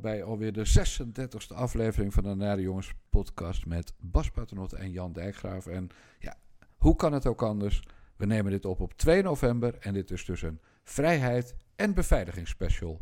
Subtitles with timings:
[0.00, 5.12] Bij alweer de 36e aflevering van de Nare Jongens podcast met Bas Paternot en Jan
[5.12, 5.66] Dijkgraaf.
[5.66, 5.88] En
[6.18, 6.36] ja,
[6.76, 7.82] hoe kan het ook anders?
[8.16, 13.00] We nemen dit op op 2 november en dit is dus een vrijheid- en beveiligingsspecial.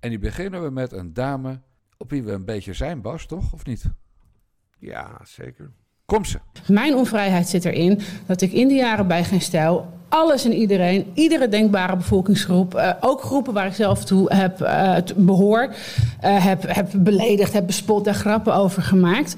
[0.00, 1.60] En die beginnen we met een dame
[1.96, 3.52] op wie we een beetje zijn, Bas, toch?
[3.52, 3.84] Of niet?
[4.78, 5.72] Ja, zeker.
[6.06, 6.38] Kom ze.
[6.66, 11.06] Mijn onvrijheid zit erin dat ik in de jaren bij geen stijl alles en iedereen,
[11.14, 15.68] iedere denkbare bevolkingsgroep, uh, ook groepen waar ik zelf toe heb uh, behoor,
[16.24, 19.36] uh, heb, heb beledigd, heb bespot, daar grappen over gemaakt.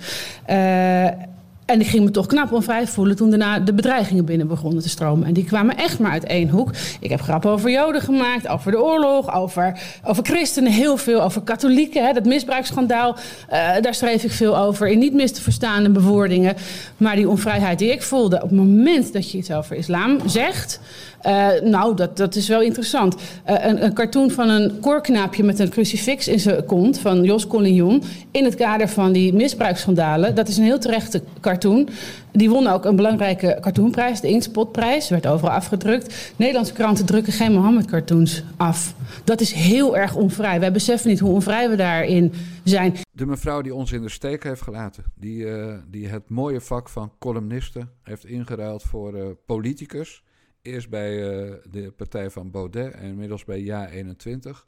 [1.67, 4.89] En ik ging me toch knap onvrij voelen toen daarna de bedreigingen binnen begonnen te
[4.89, 5.27] stromen.
[5.27, 6.71] En die kwamen echt maar uit één hoek.
[7.01, 11.43] Ik heb grappen over Joden gemaakt, over de oorlog, over, over christenen, heel veel, over
[11.43, 12.07] katholieken.
[12.07, 13.17] Hè, dat misbruiksschandaal,
[13.53, 14.89] uh, daar schreef ik veel over.
[14.89, 16.57] In niet mis te verstaande bewoordingen.
[16.97, 20.81] Maar die onvrijheid die ik voelde op het moment dat je iets over islam zegt.
[21.27, 23.15] Uh, nou, dat, dat is wel interessant.
[23.15, 27.47] Uh, een, een, cartoon van een koorknaapje met een crucifix in zijn kont van Jos
[27.47, 28.03] Collignon.
[28.31, 30.35] In het kader van die misbruiksschandalen.
[30.35, 31.89] Dat is een heel terechte cartoon.
[32.33, 35.09] Die won ook een belangrijke cartoonprijs, de Inkspotprijs.
[35.09, 36.33] Werd overal afgedrukt.
[36.37, 38.95] Nederlandse kranten drukken geen Mohammed-cartoons af.
[39.25, 40.61] Dat is heel erg onvrij.
[40.61, 42.33] Wij beseffen niet hoe onvrij we daarin
[42.65, 42.95] zijn.
[43.13, 45.05] De mevrouw die ons in de steek heeft gelaten.
[45.15, 50.25] Die, uh, die het mooie vak van columnisten heeft ingeruild voor politicus.
[50.67, 54.67] Eerst bij uh, de partij van Baudet en inmiddels bij Ja21.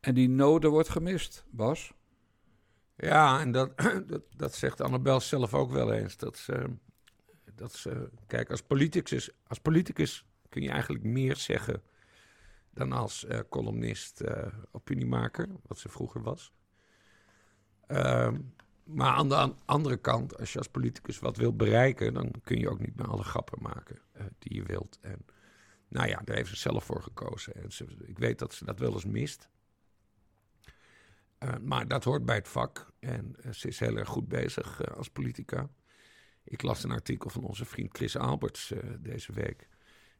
[0.00, 1.92] En die noden wordt gemist, Bas.
[2.96, 3.72] Ja, en dat,
[4.06, 6.16] dat, dat zegt Annabel zelf ook wel eens.
[6.16, 6.48] Dat
[7.62, 11.82] dat ze, kijk, als politicus, als politicus kun je eigenlijk meer zeggen
[12.70, 16.52] dan als uh, columnist, uh, opiniemaker, wat ze vroeger was.
[17.88, 18.32] Uh,
[18.84, 22.70] maar aan de andere kant, als je als politicus wat wilt bereiken, dan kun je
[22.70, 24.98] ook niet meer alle grappen maken uh, die je wilt.
[25.00, 25.26] En
[25.88, 27.54] nou ja, daar heeft ze zelf voor gekozen.
[27.54, 27.68] En
[28.06, 29.48] ik weet dat ze dat wel eens mist.
[31.38, 32.92] Uh, maar dat hoort bij het vak.
[32.98, 35.68] En uh, ze is heel erg goed bezig als politica.
[36.44, 39.68] Ik las een artikel van onze vriend Chris Alberts deze week.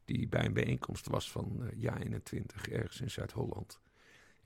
[0.04, 3.80] Die bij een bijeenkomst was van Ja 21 ergens in Zuid-Holland.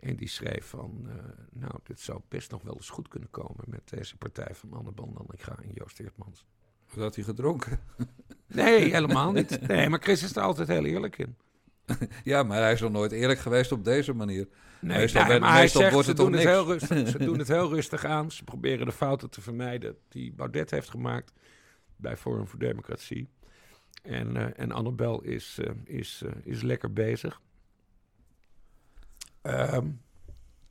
[0.00, 1.08] En die schreef van,
[1.50, 4.92] nou, dit zou best nog wel eens goed kunnen komen met deze partij van Anne
[4.92, 6.46] Bandaninga en Joost Eertmans.
[6.94, 7.80] Wat had hij gedronken?
[8.48, 9.66] Nee, helemaal niet.
[9.68, 11.36] Nee, maar Chris is er altijd heel eerlijk in.
[12.24, 14.48] Ja, maar hij is nog nooit eerlijk geweest op deze manier.
[14.80, 17.48] Nee, meestal, nee, maar meestal hij zegt, ze, doen het heel rustig, ze doen het
[17.48, 18.30] heel rustig aan.
[18.30, 21.32] Ze proberen de fouten te vermijden die Baudet heeft gemaakt
[21.96, 23.28] bij Forum voor Democratie.
[24.02, 27.40] En, uh, en Annabel is, uh, is, is lekker bezig.
[29.46, 30.04] Um,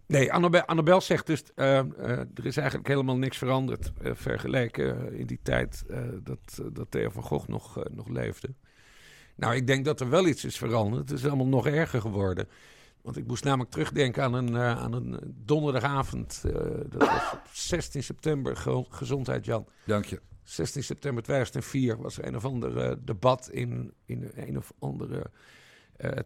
[0.08, 5.13] Nee, Annabel, Annabel zegt dus, uh, uh, er is eigenlijk helemaal niks veranderd uh, vergeleken
[5.13, 5.84] in die tijd
[6.24, 8.53] dat, dat Theo van Gogh nog, nog leefde.
[9.36, 11.09] Nou, ik denk dat er wel iets is veranderd.
[11.09, 12.47] Het is allemaal nog erger geworden.
[13.02, 16.42] Want ik moest namelijk terugdenken aan een, aan een donderdagavond.
[16.90, 19.68] dat was op 16 september, ge gezondheid Jan.
[19.86, 20.22] Dank je.
[20.44, 25.31] 16 september 2004 was er een of ander debat in, in een of andere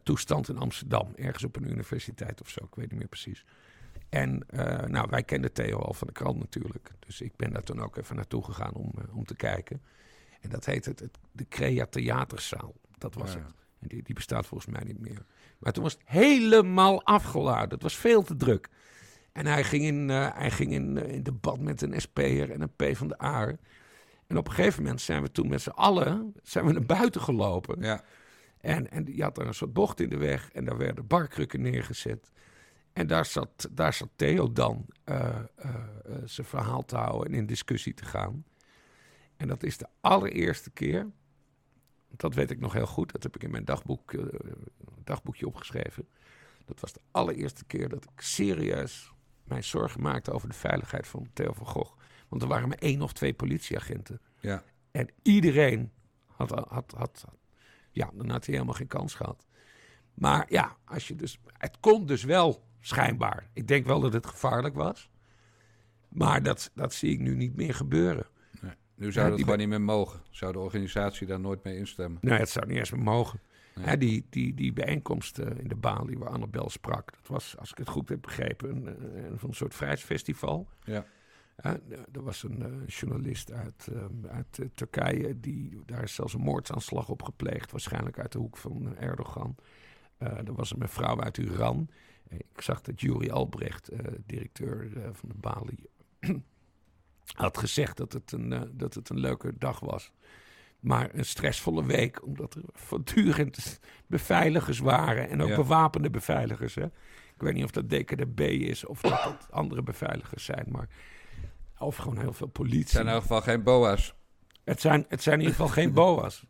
[0.04, 1.14] toestand in Amsterdam.
[1.16, 3.46] Ergens op een universiteit of zo, ik weet niet meer precies.
[4.10, 6.92] En uh, nou, wij kenden Theo al van de krant natuurlijk.
[7.00, 9.82] Dus ik ben daar toen ook even naartoe gegaan om, uh, om te kijken.
[10.42, 12.74] En dat heet het, het de Crea Theaterzaal.
[12.98, 13.40] Dat was ja.
[13.40, 13.54] het.
[13.80, 15.26] En die, die bestaat volgens mij niet meer.
[15.60, 17.70] Maar toen was het helemaal afgeladen.
[17.70, 18.70] Het was veel te druk.
[19.32, 22.76] En hij ging in, uh, hij ging in, in debat met een SP'er en een
[22.76, 23.56] P van de A.
[24.28, 27.22] En op een gegeven moment zijn we toen met z'n allen zijn we naar buiten
[27.22, 27.82] gelopen.
[27.82, 28.04] Ja.
[28.62, 30.52] En, en die had daar een soort bocht in de weg.
[30.52, 32.32] En daar werden barkrukken neergezet.
[32.94, 35.76] En daar zat, daar zat Theo dan uh, uh,
[36.08, 38.46] uh, zijn verhaal te houden en in discussie te gaan.
[39.38, 41.08] En dat is de allereerste keer,
[42.10, 44.14] dat weet ik nog heel goed, dat heb ik in mijn dagboek,
[45.04, 46.08] dagboekje opgeschreven.
[46.66, 49.12] Dat was de allereerste keer dat ik serieus
[49.44, 51.98] mijn zorgen maakte over de veiligheid van Theo van Gogh.
[52.28, 54.22] Want er waren maar één of twee politieagenten.
[54.40, 54.64] Ja.
[54.92, 55.92] En iedereen
[56.26, 57.26] had, had, had, had,
[58.00, 59.46] ja, dan had hij helemaal geen kans gehad.
[60.14, 63.50] Maar ja, als je dus, het kon dus wel Schijnbaar.
[63.54, 65.10] Ik denk wel dat het gevaarlijk was.
[66.10, 68.26] Maar dat, dat zie ik nu niet meer gebeuren.
[68.62, 70.22] Nee, nu zou ja, dat gewoon niet meer mogen.
[70.30, 72.18] Zou de organisatie daar nooit mee instemmen?
[72.22, 73.40] Nee, het zou niet eens meer mogen.
[73.76, 73.86] Nee.
[73.86, 77.72] Ja, die, die, die bijeenkomst uh, in de Bali waar Annabel sprak, dat was, als
[77.72, 80.68] ik het goed heb begrepen, een, een, een soort vrijheidsfestival.
[80.84, 81.06] Ja.
[81.64, 81.80] Ja,
[82.12, 86.42] er was een uh, journalist uit, uh, uit uh, Turkije, die, daar is zelfs een
[86.42, 89.56] moordsaanslag op gepleegd, waarschijnlijk uit de hoek van Erdogan.
[90.18, 91.90] er was een mevrouw uit Iran,
[92.28, 93.90] ik zag dat Jury Albrecht,
[94.26, 95.86] directeur van de Bali,
[97.34, 100.12] had gezegd dat het, een, dat het een leuke dag was.
[100.80, 105.30] Maar een stressvolle week, omdat er voortdurend beveiligers waren.
[105.30, 105.56] En ook ja.
[105.56, 106.76] bewapende beveiligers.
[106.76, 106.86] Hè.
[107.36, 110.88] Ik weet niet of dat DKDB is of dat het andere beveiligers zijn, maar
[111.80, 112.80] of gewoon heel veel politie.
[112.80, 114.16] Het zijn in elk geval geen boa's.
[114.64, 116.46] Het zijn, het zijn in ieder geval geen boa's.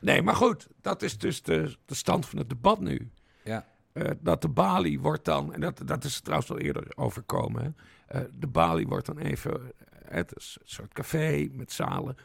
[0.00, 3.10] Nee, maar goed, dat is dus de, de stand van het debat nu.
[3.44, 3.66] Ja.
[3.92, 7.70] Eh, dat de balie wordt dan, en dat, dat is trouwens al eerder overkomen, hè.
[8.06, 9.64] Eh, de balie wordt dan even, eh,
[10.04, 12.16] het is een soort café met zalen,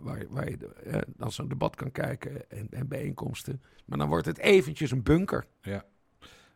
[0.00, 0.58] waar, waar je
[1.16, 3.62] dan zo'n debat kan kijken en, en bijeenkomsten.
[3.84, 5.46] Maar dan wordt het eventjes een bunker.
[5.60, 5.84] Ja.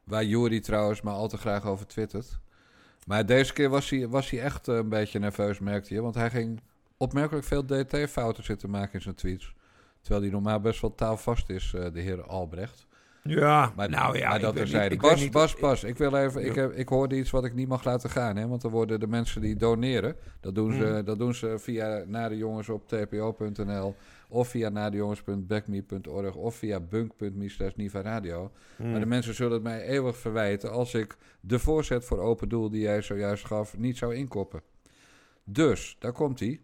[0.05, 2.41] Waar Jury trouwens maar al te graag over twittert.
[3.07, 6.03] Maar deze keer was hij, was hij echt eh, een beetje nerveus, merkte je.
[6.03, 6.61] Want hij ging
[6.97, 9.55] opmerkelijk veel DT-fouten zitten maken in zijn tweets.
[10.01, 12.87] Terwijl hij normaal best wel taalvast is, eh, de heer Albrecht.
[13.29, 16.45] Ja, Maar, nou ja, maar dat er niet- Bas, niet- Bas, Bas, ik wil even.
[16.47, 18.37] Ik, heb, ik hoorde iets wat ik niet mag laten gaan.
[18.37, 20.17] Hè, want dan worden de mensen die doneren.
[20.41, 21.05] Dat doen ze, Hmm.
[21.05, 23.95] dat doen ze via naar de jongens op tpo.nl.
[24.29, 26.35] Of via nadejongens.backme.org.
[26.35, 28.51] Of via bunk.me slash Niva Radio.
[28.77, 28.91] Hmm.
[28.91, 32.71] Maar de mensen zullen het mij eeuwig verwijten als ik de voorzet voor open doel
[32.71, 34.63] die jij zojuist gaf niet zou inkoppen.
[35.45, 36.61] Dus, daar komt hij.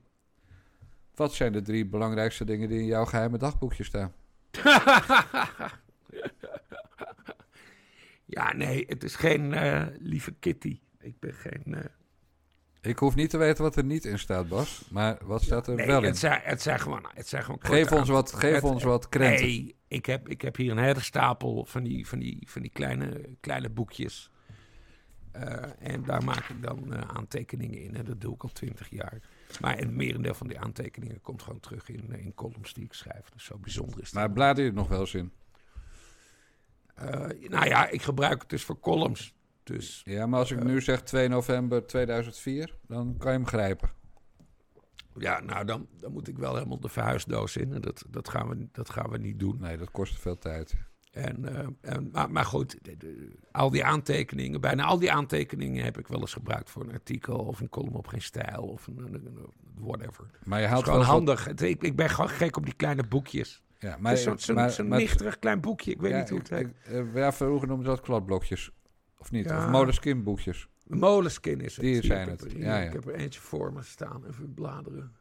[1.14, 4.12] Wat zijn de drie belangrijkste dingen die in jouw geheime dagboekje staan?
[8.25, 10.81] ja, nee, het is geen eh, lieve Kitty.
[11.00, 11.75] Ik ben geen...
[11.75, 11.85] eh,
[12.81, 14.85] Ik hoef niet te weten wat er niet in staat, Bas.
[14.91, 16.05] Maar wat staat er nee, wel in?
[16.09, 17.06] het zijn, het zijn gewoon...
[17.15, 19.44] Het zijn gewoon Geef ons wat, geef het- ons wat krenten.
[19.47, 22.71] Nee, ik heb, ik heb hier een hele stapel van die, van die, van die
[22.71, 24.31] kleine, kleine boekjes.
[25.32, 27.94] Eh, en daar maak ik dan aantekeningen in.
[27.97, 29.19] En dat doe ik al twintig jaar.
[29.61, 33.29] Maar het merendeel van die aantekeningen komt gewoon terug in, in columns die ik schrijf.
[33.31, 34.15] Dus zo bijzonder is het.
[34.15, 35.32] Maar blader je er nog wel eens in?
[36.94, 39.35] Eh, nou ja, ik gebruik het dus voor columns.
[39.62, 43.91] Dus Ja, maar als ik nu zeg 2 november 2004, dan kan je hem grijpen.
[45.19, 47.73] ja, nou dan, dan moet ik wel helemaal de verhuisdoos in.
[47.73, 49.56] En dat, dat, gaan we, dat gaan we niet doen.
[49.61, 50.75] Nee, dat kost veel tijd.
[51.12, 55.85] En, eh, en, maar, maar goed, de- de- al die aantekeningen, bijna al die aantekeningen
[55.85, 58.87] heb ik wel eens gebruikt voor een artikel of een column op geen stijl of
[58.87, 60.26] een, een- een- whatever.
[60.44, 61.49] Maar je Het is haalt gewoon wat- handig.
[61.62, 63.62] Ik, ik ben gewoon gek op die kleine boekjes.
[63.84, 66.69] Ja, Maar, zo'n maar- nichterig klein boekje, ik weet ja, niet hoe het heet.
[66.84, 68.70] eh, ja, vroeger noemden ze dat kladblokjes.
[69.19, 69.44] Of niet?
[69.44, 69.64] Ja.
[69.64, 70.69] Of Moleskine boekjes.
[70.86, 71.84] Moleskin is het.
[71.84, 72.86] Die zijn ik heb het, er- ja, ja.
[72.86, 75.12] Ik heb er eentje voor me staan, even bladeren.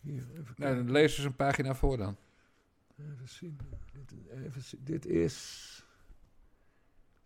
[0.00, 2.16] Hier, even Nou, dan lees eens een pagina voor dan.
[2.98, 3.58] Even zien.
[3.92, 4.12] Dit,
[4.46, 4.80] even zien.
[4.84, 5.24] Dit is,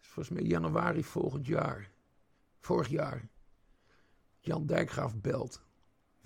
[0.00, 1.90] is volgens mij januari volgend jaar.
[2.60, 3.28] Vorig jaar.
[4.40, 5.64] Jan Dijkgraaf belt.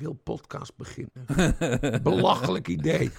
[0.00, 1.26] Wil podcast beginnen.
[2.02, 3.11] Belachelijk idee.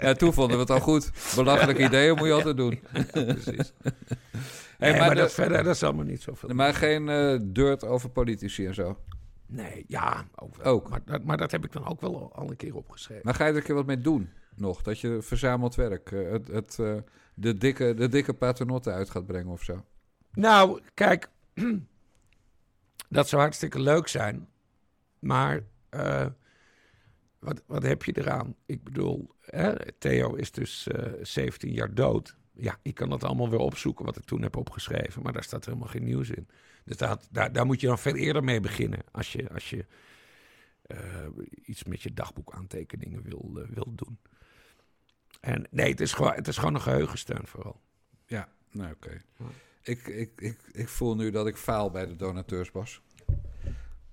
[0.00, 1.10] Ja, toen vonden we het al goed.
[1.34, 2.80] Belachelijk ideeën moet je altijd doen.
[3.12, 3.72] Precies.
[4.78, 6.48] Hey, Nee, maar maar de- dat, verder, dat is allemaal niet zoveel.
[6.48, 8.98] Maar geen eh dirt over politici en zo.
[9.46, 10.56] Nee, ja, ook.
[10.56, 10.66] wel.
[10.66, 10.88] Ook.
[10.88, 13.22] Maar, dat, maar dat heb ik dan ook wel al, al een keer opgeschreven.
[13.24, 14.82] Maar ga je er een keer wat mee doen nog?
[14.82, 16.94] Dat je verzameld werk, eh, het, het, eh,
[17.34, 19.84] de, dikke, de dikke paternotte uit gaat brengen of zo.
[20.32, 21.28] Nou, kijk,
[23.08, 24.48] dat zou hartstikke leuk zijn.
[25.18, 25.60] Maar
[25.90, 26.26] eh,
[27.38, 28.54] wat, wat heb je eraan?
[28.66, 32.36] Ik bedoel, hè, Theo is dus eh 17 jaar dood.
[32.52, 35.22] Ja, ik kan dat allemaal weer opzoeken wat ik toen heb opgeschreven.
[35.22, 36.48] Maar daar staat helemaal geen nieuws in.
[36.84, 39.00] Dus daar, daar, daar moet je dan veel eerder mee beginnen.
[39.10, 39.86] Als je, als je
[40.82, 41.26] eh,
[41.64, 44.18] iets met je dagboekaantekeningen wil, wil doen.
[45.40, 47.80] En nee, het is, gewoon, het is gewoon een geheugensteun vooral.
[48.26, 49.22] Ja, nou oké.
[49.36, 49.44] Ja.
[49.82, 53.02] Ik, ik, ik, ik voel nu dat ik faal bij de donateurs, Bas.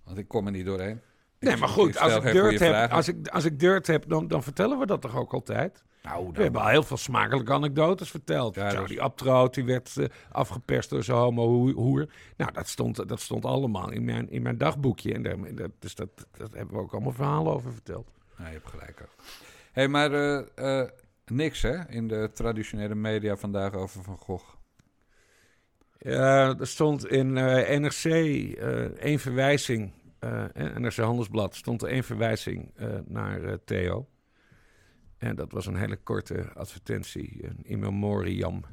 [0.03, 1.01] Want ik kom er niet doorheen.
[1.39, 4.27] Nee, Ik- maar goed, als ik, dirt heb, als, ik, als ik dirt heb, dan,
[4.27, 5.83] dan vertellen we dat toch ook altijd?
[6.03, 8.55] Nou, We hebben al heel veel smakelijke anekdotes verteld.
[8.55, 12.09] Ja, is- die Abtroot, die werd eh, afgeperst door zijn homo-hoer.
[12.37, 15.13] Nou, dat stond, dat stond allemaal in mijn, in mijn dagboekje.
[15.13, 18.07] En daar, dat, dus dat, dat hebben we ook allemaal verhalen over verteld.
[18.37, 19.15] Nee, je hebt gelijk ook.
[19.71, 20.89] Hé, hey, maar eh, eh,
[21.25, 24.45] niks hè, in de traditionele media vandaag over Van Gogh.
[25.99, 28.03] Ja, er stond in NRC
[28.99, 30.45] één verwijzing, eh
[30.77, 34.07] NRC Handelsblad, stond er één verwijzing eh, naar eh, Theo.
[35.17, 38.63] En dat was een hele korte advertentie, een in memoriam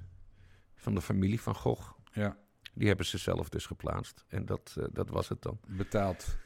[0.75, 1.93] van de familie van Gogh.
[2.13, 2.37] Ja,
[2.75, 4.25] Die hebben ze zelf dus geplaatst.
[4.29, 5.59] En dat, eh, dat was het dan.
[5.67, 6.37] betaald.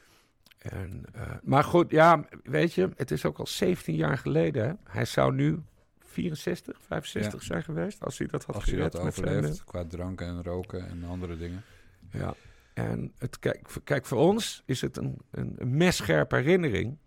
[0.59, 4.67] En, eh, maar goed, ja, weet je, het is ook al 17 jaar geleden.
[4.67, 4.73] Hè?
[4.85, 5.62] Hij zou nu
[5.99, 9.85] 64, 65 zijn geweest als hij dat had Als hij gered dat zijn, overleeft, qua
[9.85, 11.62] dranken en roken en andere dingen.
[12.78, 16.99] En het, kijk, voor- kijk, voor ons is het een, een, een messcherpe herinnering.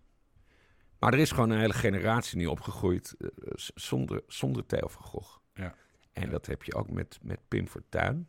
[0.99, 3.27] Maar er is gewoon een hele generatie nu opgegroeid eh,
[3.75, 5.37] zonder, zonder Theo van Gogh.
[5.53, 5.75] Ja.
[6.13, 8.27] En dat heb je ook met, met Pim Fortuyn.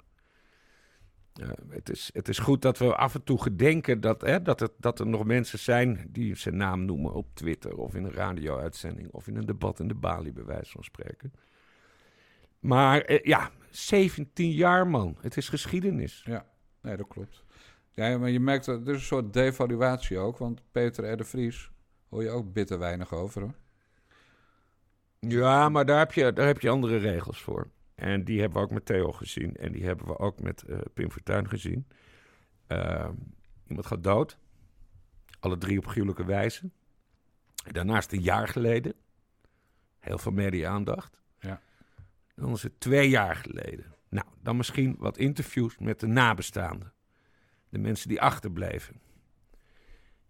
[1.32, 4.60] Eh, het, is, het is goed dat we af en toe gedenken dat, hè, dat,
[4.60, 8.12] het, dat er nog mensen zijn die zijn naam noemen op Twitter of in een
[8.12, 11.32] radio-uitzending of in een debat in de Bali, bij wijze van spreken.
[12.58, 15.16] Maar eh, ja, 17 jaar man.
[15.20, 16.22] Het is geschiedenis.
[16.24, 16.50] Ja,
[16.82, 17.44] nee, dat klopt.
[17.90, 20.38] Ja, maar je merkt dat er is een soort devaluatie ook.
[20.38, 21.16] Want Peter R.
[21.16, 21.70] de Vries
[22.08, 23.42] hoor je ook bitter weinig over.
[23.42, 23.54] Hoor.
[25.18, 27.70] Ja, maar daar heb, je, daar heb je andere regels voor.
[27.94, 29.56] En die hebben we ook met Theo gezien.
[29.56, 31.86] En die hebben we ook met eh, Pim Fortuyn gezien.
[32.68, 33.08] Uh,
[33.66, 34.38] iemand gaat dood.
[35.40, 36.70] Alle drie op gruwelijke wijze.
[37.72, 38.94] Daarnaast een jaar geleden.
[39.98, 41.20] Heel veel media-aandacht.
[41.38, 41.60] Ja.
[42.34, 43.94] Dan is het twee jaar geleden.
[44.12, 46.92] Nou, dan misschien wat interviews met de nabestaanden.
[47.68, 49.00] De mensen die achterbleven.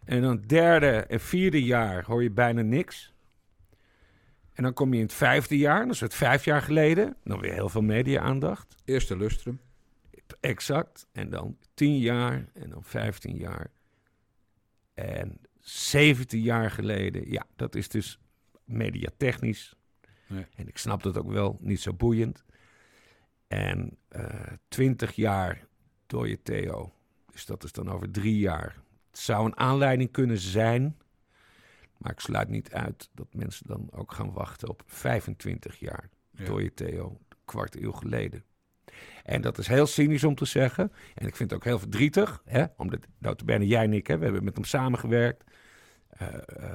[0.05, 3.13] En dan derde en vierde jaar hoor je bijna niks.
[4.53, 7.17] En dan kom je in het vijfde jaar, dat is het vijf jaar geleden.
[7.25, 8.75] Dan weer heel veel media-aandacht.
[8.85, 9.61] Eerste lustrum.
[10.41, 11.07] Exact.
[11.13, 13.71] En dan tien jaar en dan vijftien jaar.
[14.95, 18.19] En 17 jaar geleden, ja, dat is dus
[18.65, 19.75] mediatechnisch.
[20.29, 20.47] Nee.
[20.55, 22.45] En ik snap dat ook wel, niet zo boeiend.
[23.53, 24.25] En uh,
[24.69, 25.67] 20 jaar
[26.07, 26.93] door je Theo.
[27.33, 28.77] Dus dat is dan over drie jaar.
[29.11, 30.97] Het zou een aanleiding kunnen zijn.
[31.99, 36.09] Maar ik sluit niet uit dat mensen dan ook gaan wachten op 25 jaar.
[36.31, 36.45] Ja.
[36.45, 38.45] Door je Theo, kwart eeuw geleden.
[39.25, 40.93] En dat is heel cynisch om te zeggen.
[41.15, 42.43] En ik vind het ook heel verdrietig.
[42.45, 42.65] Hè?
[42.77, 45.45] Omdat, notabene jij en ik, hè, we hebben met hem samengewerkt.
[46.23, 46.75] Uh, uh,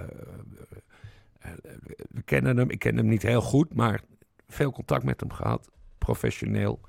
[1.45, 1.51] uh,
[2.09, 2.69] we kennen hem.
[2.69, 4.01] Ik ken hem niet heel goed, maar
[4.47, 5.69] veel contact met hem gehad.
[6.11, 6.79] Professioneel.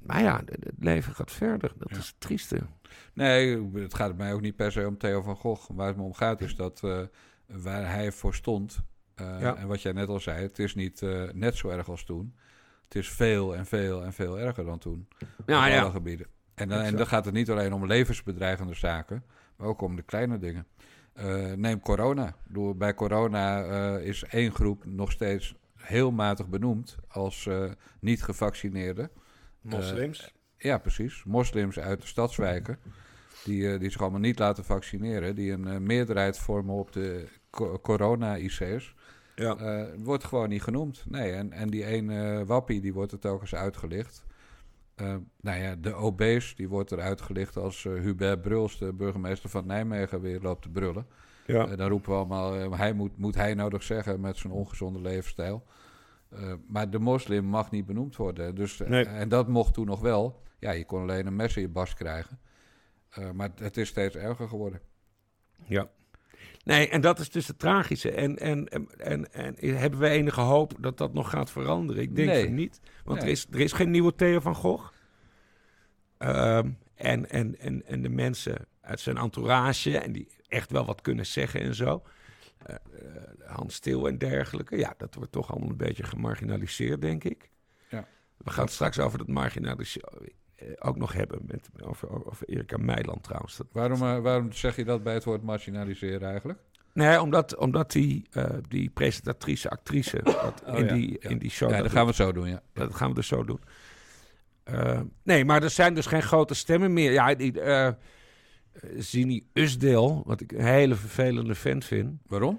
[0.00, 1.72] maar ja, het leven gaat verder.
[1.78, 1.96] Dat Ja.
[1.96, 2.60] is het trieste.
[3.12, 5.70] Nee, het gaat mij ook niet per se om Theo van Gogh.
[5.74, 7.00] Waar het me om gaat is dat eh,
[7.46, 8.78] waar hij voor stond...
[9.14, 9.56] eh, Ja.
[9.56, 11.00] en wat jij net al zei, het is niet
[11.32, 12.34] net zo erg als toen.
[12.84, 15.08] Het is veel en veel en veel erger dan toen.
[15.46, 15.80] Ja, op ja.
[15.80, 16.26] alle gebieden.
[16.54, 19.24] En dan, en dan gaat het niet alleen om levensbedreigende zaken,
[19.56, 20.66] maar ook om de kleine dingen.
[21.56, 22.36] Neem corona.
[22.76, 23.64] Bij corona
[23.98, 25.54] is één groep nog steeds
[25.86, 29.10] heel matig benoemd als eh, niet gevaccineerde.
[29.60, 30.34] Moslims.
[30.56, 31.24] Ja, precies.
[31.24, 32.78] Moslims uit de stadswijken.
[33.44, 35.34] Die, eh, die zich allemaal niet laten vaccineren.
[35.34, 38.94] Die een eh, meerderheid vormen op de co- corona-IC's.
[39.34, 39.56] ja.
[39.56, 41.04] Eh, wordt gewoon niet genoemd.
[41.08, 44.24] Nee, en, en die ene eh, wappie, die wordt er telkens uitgelicht.
[44.94, 49.50] Eh, nou ja, de OB's, die wordt er uitgelicht als eh, Hubert Bruls, de burgemeester
[49.50, 51.06] van Nijmegen, weer loopt te brullen.
[51.46, 51.66] Ja.
[51.66, 54.52] Eh, dan roepen we allemaal, eh, hij moet, moet hij nou nog zeggen met zijn
[54.52, 55.66] ongezonde levensstijl.
[56.30, 58.54] Eh, maar de moslim mag niet benoemd worden.
[58.54, 59.04] Dus, Nee.
[59.04, 60.42] En dat mocht toen nog wel.
[60.58, 62.38] Ja, je kon alleen een mes in je bas krijgen.
[63.34, 64.80] Maar het is steeds erger geworden.
[65.64, 65.90] Ja.
[66.64, 68.10] Nee, en dat is dus het tragische.
[68.10, 72.02] En, en, en, en, en hebben we enige hoop dat dat nog gaat veranderen?
[72.02, 72.48] Ik denk Nee.
[72.50, 72.80] niet.
[73.04, 73.26] Want Nee.
[73.26, 74.92] er, is, er is geen nieuwe Theo van Gogh.
[76.18, 81.00] Ehm, en, en, en, en de mensen uit zijn entourage, en die echt wel wat
[81.00, 82.02] kunnen zeggen en zo.
[82.66, 82.74] eh,
[83.46, 84.76] Hans Stil en dergelijke.
[84.76, 87.50] Ja, dat wordt toch allemaal een beetje gemarginaliseerd, denk ik.
[87.88, 88.06] Ja.
[88.36, 90.10] We gaan het straks over dat marginaliseren
[90.56, 91.40] eh, ook nog hebben.
[91.46, 93.56] Met, over, over Erika Meiland trouwens.
[93.56, 96.58] Dat, Waarom, waarom zeg je dat bij het woord marginaliseren eigenlijk?
[96.92, 98.28] Nee, omdat, omdat die,
[98.68, 101.28] die presentatrice, actrice, dat Oh, in, ja, die, ja.
[101.28, 101.70] in die show...
[101.70, 102.62] ja, dat gaan we het zo doen, ja.
[102.72, 103.60] Dat gaan we dus zo doen.
[105.22, 107.12] Nee, maar er zijn dus geen grote stemmen meer.
[107.12, 107.52] Ja, die,
[108.96, 112.20] Zini Usdeel, wat ik een hele vervelende vent vind.
[112.26, 112.58] Waarom?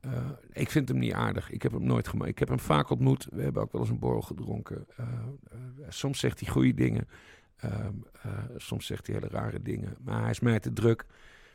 [0.00, 1.50] eh, ik vind hem niet aardig.
[1.50, 2.30] Ik heb hem nooit gemaakt.
[2.30, 3.26] Ik heb hem vaak ontmoet.
[3.30, 4.86] We hebben ook wel eens een borrel gedronken.
[4.96, 5.06] Eh,
[5.50, 7.08] eh, soms zegt hij goede dingen.
[7.56, 9.96] Ehm, eh, soms zegt hij hele rare dingen.
[10.00, 11.06] Maar hij is mij te druk.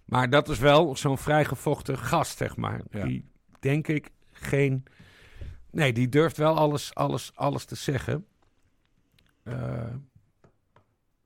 [0.05, 2.81] Maar dat is wel zo'n vrijgevochten gast, zeg maar.
[2.89, 3.05] Ja.
[3.05, 3.25] Die,
[3.59, 4.83] denk ik, geen...
[5.71, 8.25] Nee, die durft wel alles, alles, alles te zeggen.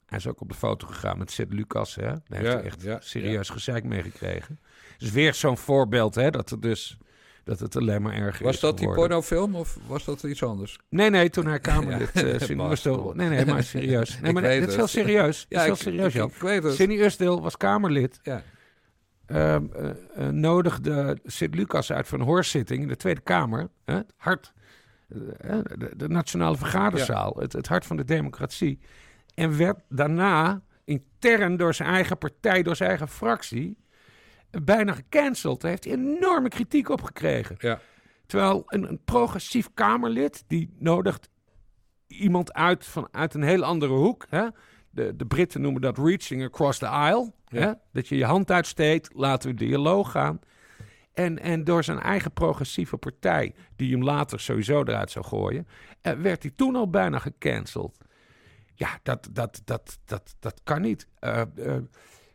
[0.08, 1.96] Hij is ook op de foto gegaan met Sid Lucas.
[1.96, 2.02] Hè?
[2.02, 4.60] Daar heeft Ja, hij echt ja, serieus gezeik mee gekregen.
[4.98, 6.98] Dus weer zo'n voorbeeld, hè, dat, het dus,
[7.44, 10.80] dat het alleen maar erger Was is dat die pornofilm of was dat iets anders?
[10.90, 12.10] Nee, nee, toen haar Kamerlid.
[12.14, 13.14] Ja, eh, Cindy.
[13.14, 14.20] Nee, nee, maar serieus.
[14.20, 14.90] Nee, maar dit is heel het.
[14.90, 15.46] serieus.
[15.50, 16.74] Is heel serieus, ik, ik weet het.
[16.74, 18.20] Cindy was Kamerlid.
[18.24, 18.44] Ja.
[19.26, 23.70] Ehm, eh, eh, nodigde Sid Lucas uit voor een hoorzitting in de Tweede Kamer.
[23.86, 24.54] Hè, het hart,
[25.08, 28.80] de, de Nationale Vergaderzaal, het, het hart van de democratie.
[29.38, 33.78] En werd daarna intern door zijn eigen partij, door zijn eigen fractie,
[34.50, 35.62] bijna gecanceld.
[35.62, 37.56] Daar heeft hij enorme kritiek op gekregen.
[37.60, 37.80] Ja.
[38.26, 41.30] Terwijl een, een progressief Kamerlid, die nodigt
[42.08, 44.26] iemand uit vanuit een heel andere hoek.
[44.30, 44.48] Hè?
[44.90, 47.32] De, de Britten noemen dat reaching across the aisle.
[47.48, 47.60] Ja.
[47.60, 47.72] Hè?
[47.92, 50.40] Dat je je hand uitsteekt, laten we dialoog gaan.
[51.14, 55.68] En, en door zijn eigen progressieve partij, die hem later sowieso eruit zou gooien,
[56.02, 57.98] eh, werd hij toen al bijna gecanceld.
[58.78, 61.08] Ja, dat, dat, dat, dat, dat kan niet.
[61.20, 61.76] Eh, eh,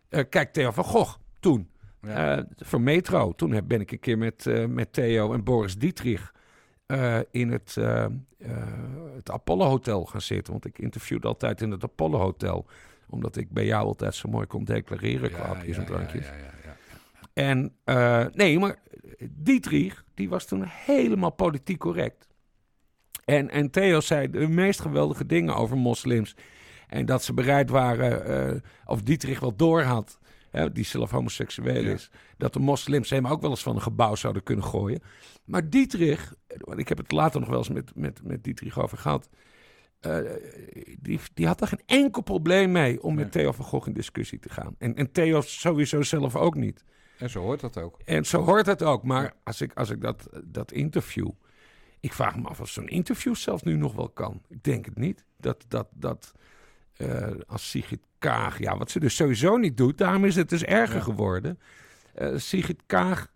[0.09, 1.71] eh, kijk, Theo van Gogh, toen.
[2.01, 2.47] Ja.
[2.57, 3.33] Voor Metro.
[3.33, 6.33] Toen heb, ben ik een keer met, met Theo en Boris Dietrich
[7.31, 8.07] in het, uh,
[9.15, 10.53] het Apollo Hotel gaan zitten.
[10.53, 12.67] Want ik interviewde altijd in het Apollo Hotel.
[13.09, 16.27] Omdat ik bij jou altijd zo mooi kon declareren qua hapjes en drankjes.
[16.27, 16.77] Ja,
[17.33, 17.77] En
[18.35, 18.79] nee, maar
[19.31, 22.29] Dietrich, die was toen helemaal politiek correct.
[23.25, 26.37] En, en Theo zei de meest geweldige dingen over moslims.
[26.89, 30.19] En dat ze bereid waren, of Dietrich wel door had,
[30.51, 34.15] hè, die zelf homoseksueel is, dat de moslims hem ook wel eens van een gebouw
[34.15, 35.03] zouden kunnen gooien.
[35.45, 36.35] Maar Dietrich,
[36.77, 39.29] ik heb het later nog wel eens met, met, met Dietrich over gehad.
[40.07, 40.19] Uh,
[40.99, 44.39] die, die had daar geen enkel probleem mee om met Theo van Gogh in discussie
[44.39, 44.75] te gaan.
[44.79, 46.85] En, en Theo sowieso zelf ook niet.
[47.19, 48.01] En zo hoort dat ook.
[48.05, 49.03] En zo hoort het ook.
[49.03, 51.31] Maar als ik, als ik dat, dat interview.
[52.03, 54.43] Ik vraag me af of zo'n interview zelfs nu nog wel kan.
[54.49, 55.25] Ik denk het niet.
[55.37, 56.33] Dat, dat, dat
[56.99, 58.59] uh, als Sigrid Kaag.
[58.59, 59.99] Ja, wat ze dus sowieso niet doet.
[59.99, 61.59] Daarom is het dus erger geworden.
[62.19, 63.31] Uh, Sigrid Kaag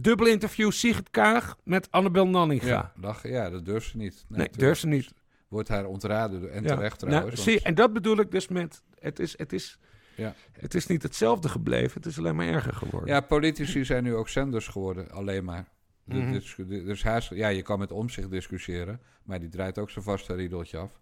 [0.00, 2.66] dubbel interview Sigrid Kaag met Annabel Nanninga.
[2.66, 4.24] Ja, dat, ja, dat durft ze niet.
[4.28, 5.12] Nee, nee durft ze niet.
[5.48, 7.44] Wordt haar ontraden en terecht nou, trouwens.
[7.44, 8.82] Nou, en dat bedoel ik dus met...
[8.98, 9.78] Het is, het, is,
[10.14, 10.34] ja.
[10.52, 13.08] het is niet hetzelfde gebleven, het is alleen maar erger geworden.
[13.08, 15.68] Ja, politici zijn nu ook zenders geworden, alleen maar.
[16.08, 20.28] Mm dus, dus ja, je kan met omzicht discussiëren, maar die draait ook zo vast
[20.28, 21.00] een riedeltje af.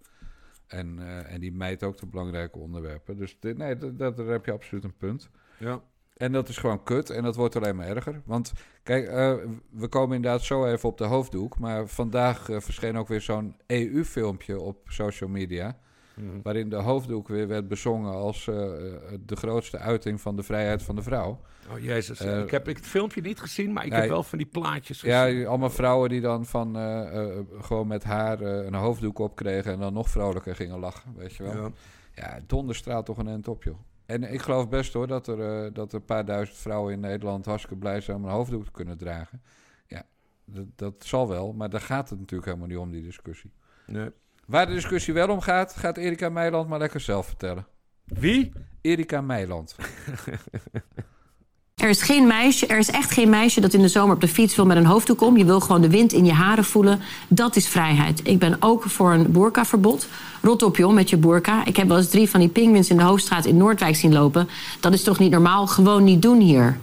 [0.66, 3.16] En, uh, en die mijt ook de belangrijke onderwerpen.
[3.16, 5.30] Dus dit, nee, dat, dat, daar heb je absoluut een punt.
[5.58, 5.82] Ja.
[6.16, 8.22] En dat is gewoon kut en dat wordt alleen maar erger.
[8.24, 9.34] Want kijk, uh,
[9.70, 11.58] we komen inderdaad zo even op de hoofddoek.
[11.58, 15.78] Maar vandaag uh, verscheen ook weer zo'n EU-filmpje op social media.
[16.20, 16.42] Mm.
[16.42, 18.54] Waarin de hoofddoek weer werd bezongen als uh,
[19.20, 21.40] de grootste uiting van de vrijheid van de vrouw.
[21.72, 24.46] Oh jezus, ik heb ik het filmpje niet gezien, maar ik heb wel van die
[24.46, 25.36] plaatjes gezien.
[25.38, 26.76] Ja, allemaal vrouwen die dan van
[27.60, 31.54] gewoon met haar een hoofddoek opkregen en dan nog vrolijker gingen lachen, weet je wel.
[31.54, 31.70] Ja,
[32.14, 33.78] ja donderstraalt toch een end op, joh.
[34.06, 37.44] En ik geloof best hoor dat er, dat er een paar duizend vrouwen in Nederland
[37.44, 39.42] hartstikke blij zijn om een hoofddoek te kunnen dragen.
[39.86, 40.02] Ja,
[40.44, 43.52] dat, dat zal wel, maar daar gaat het natuurlijk helemaal niet om, die discussie.
[43.86, 44.10] Nee.
[44.46, 47.66] Waar de discussie wel om gaat, gaat Erika Meiland maar lekker zelf vertellen.
[48.04, 48.52] Wie?
[48.80, 49.76] Erika Meiland.
[51.76, 54.28] Er is geen meisje, er is echt geen meisje dat in de zomer op de
[54.28, 55.36] fiets wil met een hoofddoek om.
[55.36, 57.00] Je wil gewoon de wind in je haren voelen.
[57.28, 58.20] Dat is vrijheid.
[58.24, 60.08] Ik ben ook voor een boerkaverbod.
[60.42, 61.64] Rot op joh met je boerka.
[61.64, 64.48] Ik heb wel eens drie van die pingwins in de Hoofdstraat in Noordwijk zien lopen.
[64.80, 65.66] Dat is toch niet normaal?
[65.66, 66.78] Gewoon niet doen hier.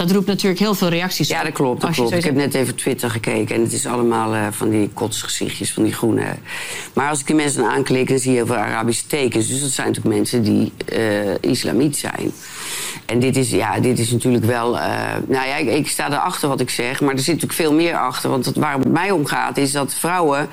[0.00, 1.80] Dat roept natuurlijk heel veel reacties Ja, dat klopt.
[1.80, 2.12] Dat klopt.
[2.12, 5.82] Ik heb net even Twitter gekeken en het is allemaal uh, van die kotsgezichtjes, van
[5.82, 6.24] die groene.
[6.92, 9.48] Maar als ik die mensen aanklik, dan zie je heel veel Arabische tekens.
[9.48, 12.32] Dus dat zijn natuurlijk mensen die uh, islamiet zijn.
[13.06, 14.76] En dit is, ja, dit is natuurlijk wel.
[14.76, 14.82] Uh,
[15.26, 17.96] nou ja, ik, ik, sta erachter wat ik zeg, maar er zit natuurlijk veel meer
[17.96, 18.30] achter.
[18.30, 20.48] Want waar het mij om gaat, is dat vrouwen.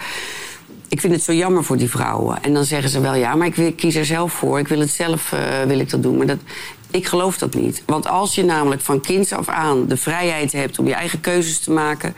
[0.89, 2.43] Ik vind het zo jammer voor die vrouwen.
[2.43, 4.59] En dan zeggen ze wel ja, maar ik, kies er zelf voor.
[4.59, 6.17] Ik wil het zelf uh, wil ik dat doen.
[6.17, 6.39] Maar dat,
[6.97, 7.83] ik geloof dat niet.
[7.85, 11.59] Want als je namelijk van kinds af aan de vrijheid hebt om je eigen keuzes
[11.59, 12.15] te maken.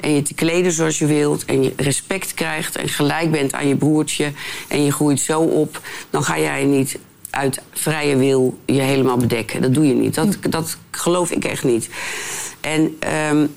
[0.00, 1.44] en je te kleden zoals je wilt.
[1.44, 4.32] en je respect krijgt en gelijk bent aan je broertje.
[4.68, 5.80] en je groeit zo op.
[6.10, 6.98] dan ga jij niet
[7.30, 9.62] uit vrije wil je helemaal bedekken.
[9.62, 10.14] Dat doe je niet.
[10.14, 11.88] Dat, dat geloof ik echt niet.
[12.60, 12.96] En
[13.30, 13.54] um,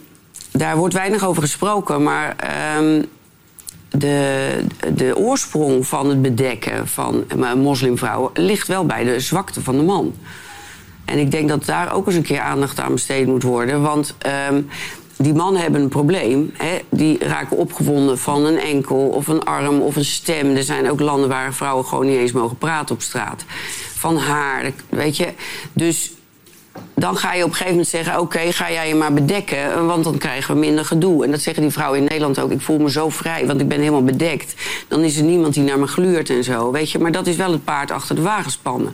[0.51, 2.35] daar wordt weinig over gesproken, maar.
[2.77, 3.05] Um,
[3.97, 4.49] de,
[4.93, 10.15] de oorsprong van het bedekken van moslimvrouwen ligt wel bij de zwakte van de man.
[11.05, 13.81] En ik denk dat daar ook eens een keer aandacht aan besteed moet worden.
[13.81, 14.15] Want
[14.49, 14.69] um,
[15.17, 16.51] die mannen hebben een probleem.
[16.53, 16.79] Hè?
[16.89, 20.55] Die raken opgewonden van een enkel of een arm of een stem.
[20.55, 23.43] Er zijn ook landen waar vrouwen gewoon niet eens mogen praten op straat.
[23.93, 25.33] Van haar, weet je.
[25.73, 26.13] Dus
[26.95, 30.03] dan ga je op een gegeven moment zeggen: Oké, ga jij je maar bedekken, want
[30.03, 31.25] dan krijgen we minder gedoe.
[31.25, 32.51] En dat zeggen die vrouwen in Nederland ook.
[32.51, 34.53] Ik voel me zo vrij, want ik ben helemaal bedekt.
[34.87, 36.99] Dan is er niemand die naar me gluurt en zo, weet je.
[36.99, 38.93] Maar dat is wel het paard achter de wagen spannen.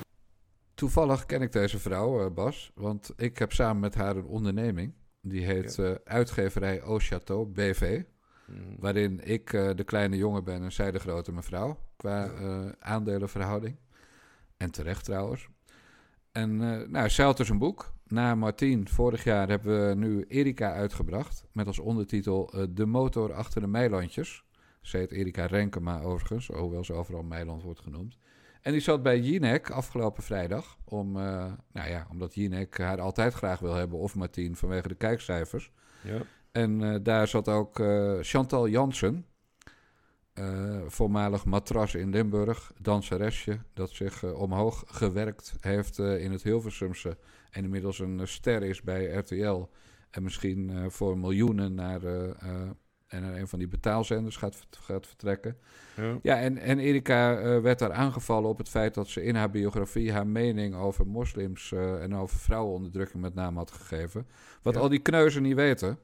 [0.81, 4.93] Toevallig ken ik deze vrouw, eh, Bas, want ik heb samen met haar een onderneming.
[5.21, 5.83] Die heet ja.
[5.83, 8.01] uh, Uitgeverij Au Château, BV.
[8.45, 8.75] Mm.
[8.79, 11.77] Waarin ik uh, de kleine jongen ben en zij de grote mevrouw.
[11.95, 12.31] Qua
[12.79, 13.75] aandelenverhouding.
[14.57, 15.47] En terecht trouwens.
[16.31, 16.55] En
[16.91, 17.93] nou, zij had dus een boek.
[18.07, 21.45] Na Martien, vorig jaar, hebben we nu Erika uitgebracht.
[21.51, 24.43] Met als ondertitel De motor achter de Meilandjes.
[24.81, 28.17] Ze heet Erika Renkema overigens, hoewel ze overal Meiland wordt genoemd.
[28.61, 30.77] En die zat bij Jinek afgelopen vrijdag.
[30.83, 31.23] Om, uh,
[31.71, 35.71] nou ja, omdat Jinek haar altijd graag wil hebben, of Martien, vanwege de kijkcijfers.
[36.03, 36.21] Ja.
[36.51, 39.25] En uh, daar zat ook uh, Chantal Jansen,
[40.87, 47.17] voormalig matras in Limburg, danseresje, dat zich omhoog gewerkt heeft in het Hilversumse.
[47.49, 49.69] En inmiddels een ster is bij RTL.
[50.09, 52.01] En misschien voor miljoenen naar
[53.11, 55.57] en een van die betaalzenders gaat, gaat vertrekken.
[55.95, 59.35] Ja, ja en, en Erika uh, werd daar aangevallen op het feit dat ze in
[59.35, 64.25] haar biografie haar mening over moslims uh, en over vrouwenonderdrukking met name had gegeven.
[64.61, 64.79] Wat ja.
[64.79, 65.97] al die kneuzen niet weten.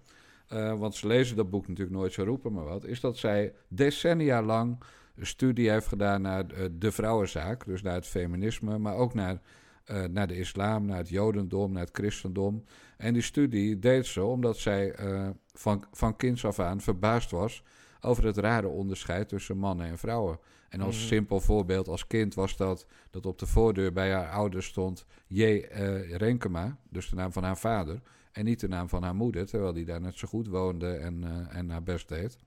[0.48, 3.54] eh, want ze lezen dat boek natuurlijk nooit, zo roepen maar wat, is dat zij
[3.68, 4.78] decennia lang
[5.16, 9.40] een studie heeft gedaan naar eh, de vrouwenzaak, dus naar het feminisme, maar ook naar,
[9.88, 12.64] eh, naar de islam, naar het jodendom, naar het christendom.
[12.98, 17.64] En die studie deed ze omdat zij eh, van, van kinds af aan verbaasd was
[18.02, 20.40] over het rare onderscheid tussen mannen en vrouwen.
[20.70, 21.06] En als Mhm.
[21.06, 25.44] simpel voorbeeld als kind was dat dat op de voordeur bij haar ouders stond J.
[25.44, 29.46] eh, Renkema, dus de naam van haar vader, en niet de naam van haar moeder,
[29.46, 32.38] terwijl die daar net zo goed woonde en, en haar best deed.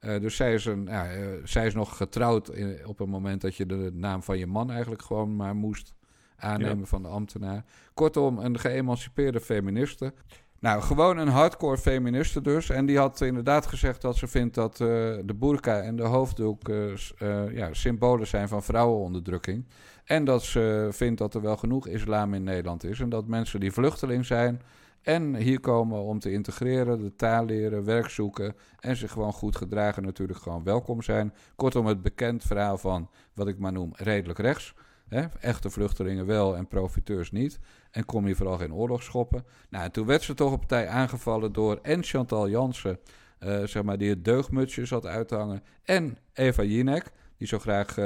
[0.00, 1.08] Dus zij is, een, ja,
[1.44, 4.70] zij is nog getrouwd in- op een moment dat je de naam van je man
[4.70, 5.94] eigenlijk gewoon maar moest
[6.36, 6.84] aannemen Ja.
[6.84, 7.64] van de ambtenaar.
[7.94, 10.12] Kortom, een geëmancipeerde feministe.
[10.64, 12.70] Nou, gewoon een hardcore feministe dus.
[12.70, 14.86] En die had inderdaad gezegd dat ze vindt dat eh,
[15.24, 19.64] de burka en de hoofddoek eh, eh, ja, symbolen zijn van vrouwenonderdrukking.
[20.04, 23.00] En dat ze vindt dat er wel genoeg islam in Nederland is.
[23.00, 24.60] En dat mensen die vluchteling zijn
[25.02, 29.56] en hier komen om te integreren, de taal leren, werk zoeken en zich gewoon goed
[29.56, 31.34] gedragen natuurlijk gewoon welkom zijn.
[31.56, 34.74] Kortom, het bekend verhaal van wat ik maar noem redelijk rechts.
[35.08, 35.24] Hè?
[35.40, 37.58] Echte vluchtelingen wel en profiteurs niet.
[37.90, 39.44] En kom je vooral geen oorlog schoppen.
[39.68, 42.98] Nou, en toen werd ze toch op partij aangevallen door en Chantal Jansen,
[43.38, 45.62] eh, zeg maar, die het deugdmutsje zat uit te hangen.
[45.82, 48.04] En Eva Jinek, die zo graag eh,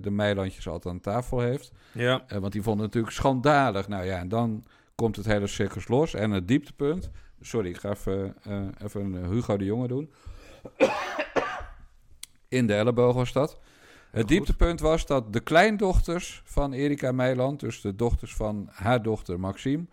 [0.00, 1.72] de meilandjes altijd aan tafel heeft.
[1.92, 2.24] Ja.
[2.28, 3.88] Want die vonden het natuurlijk schandalig.
[3.88, 6.14] Nou ja, en dan komt het hele circus los.
[6.14, 7.10] En het dieptepunt...
[7.42, 8.34] Sorry, ik ga even,
[8.84, 10.12] even Hugo de Jonge doen.
[12.48, 13.58] In de elleboog was dat.
[14.10, 14.28] Het goed.
[14.28, 17.60] dieptepunt was dat de kleindochters van Erika Meiland...
[17.60, 19.86] dus de dochters van haar dochter Maxime...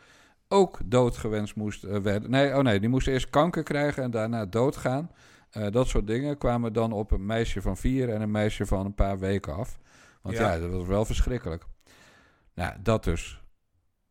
[0.47, 2.29] ook doodgewenst moesten werden.
[2.29, 5.11] Nee, oh nee, die moesten eerst kanker krijgen en daarna doodgaan.
[5.49, 8.09] Eh, dat soort dingen kwamen dan op een meisje van vier...
[8.09, 9.79] en een meisje van een paar weken af.
[10.21, 10.53] Want Ja.
[10.53, 11.65] ja, dat was wel verschrikkelijk.
[12.53, 13.41] Nou, dat dus.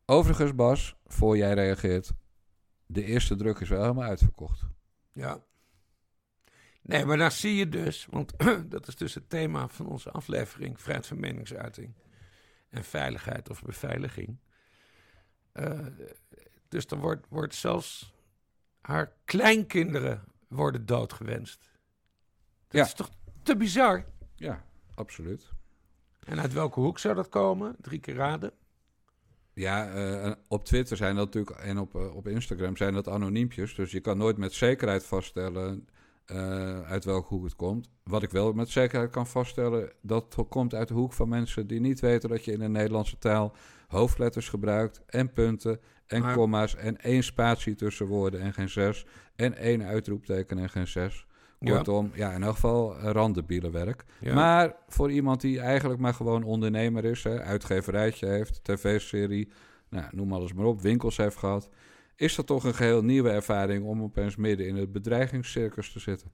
[0.05, 2.11] Overigens, Bas, voor jij reageert,
[2.85, 4.65] de eerste druk is wel helemaal uitverkocht.
[5.11, 5.39] Ja.
[6.87, 8.33] Nee, maar daar zie je dus, want
[8.69, 11.93] dat is dus het thema van onze aflevering: vrijheid van meningsuiting
[12.69, 14.37] en veiligheid of beveiliging.
[15.51, 15.85] Eh,
[16.69, 18.13] dus er wordt, wordt zelfs
[18.81, 21.59] haar kleinkinderen worden doodgewenst.
[22.67, 22.83] Dat Ja.
[22.85, 23.09] is toch
[23.43, 24.05] te bizar?
[24.35, 25.49] Ja, absoluut.
[26.25, 27.75] En uit welke hoek zou dat komen?
[27.81, 28.51] Drie keer raden.
[29.53, 33.75] Ja, eh, op Twitter zijn dat natuurlijk en op, eh, op Instagram zijn dat anoniempjes.
[33.75, 35.87] Dus je kan nooit met zekerheid vaststellen
[36.27, 37.89] eh, uit welke hoek het komt.
[38.03, 41.79] Wat ik wel met zekerheid kan vaststellen, dat komt uit de hoek van mensen die
[41.79, 43.55] niet weten dat je in de Nederlandse taal
[43.87, 49.05] hoofdletters gebruikt en punten en Maar- komma's en één spatie tussen woorden en geen zes
[49.35, 51.25] en één uitroepteken en geen zes.
[51.59, 51.75] Ja.
[51.75, 54.05] Kortom, ja, in elk geval eh, randebielenwerk.
[54.19, 54.33] Ja.
[54.33, 59.49] Maar voor iemand die eigenlijk maar gewoon ondernemer is, hè, uitgeverijtje heeft, tv-serie,
[59.89, 61.69] nou, noem alles maar op, winkels heeft gehad,
[62.17, 66.31] is dat toch een geheel nieuwe ervaring om opeens midden in het bedreigingscircus te zitten.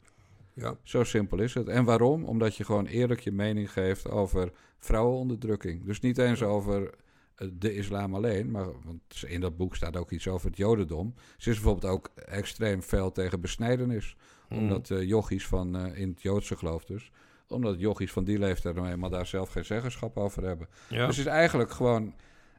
[0.53, 0.77] ja.
[0.83, 1.67] Zo simpel is het.
[1.67, 2.23] En waarom?
[2.23, 5.85] Omdat je gewoon eerlijk je mening geeft over vrouwenonderdrukking.
[5.85, 6.89] Dus niet eens over
[7.35, 11.13] eh, de islam alleen, maar want in dat boek staat ook iets over het jodendom.
[11.37, 14.15] Ze is bijvoorbeeld ook extreem fel tegen besnijdenis
[14.49, 17.11] omdat uh, jochies van, uh, in het Joodse geloof dus,
[17.47, 20.67] omdat jochies van die leeftijd nou eenmaal daar zelf geen zeggenschap over hebben.
[20.89, 21.07] Ja.
[21.07, 22.13] Dus het is eigenlijk gewoon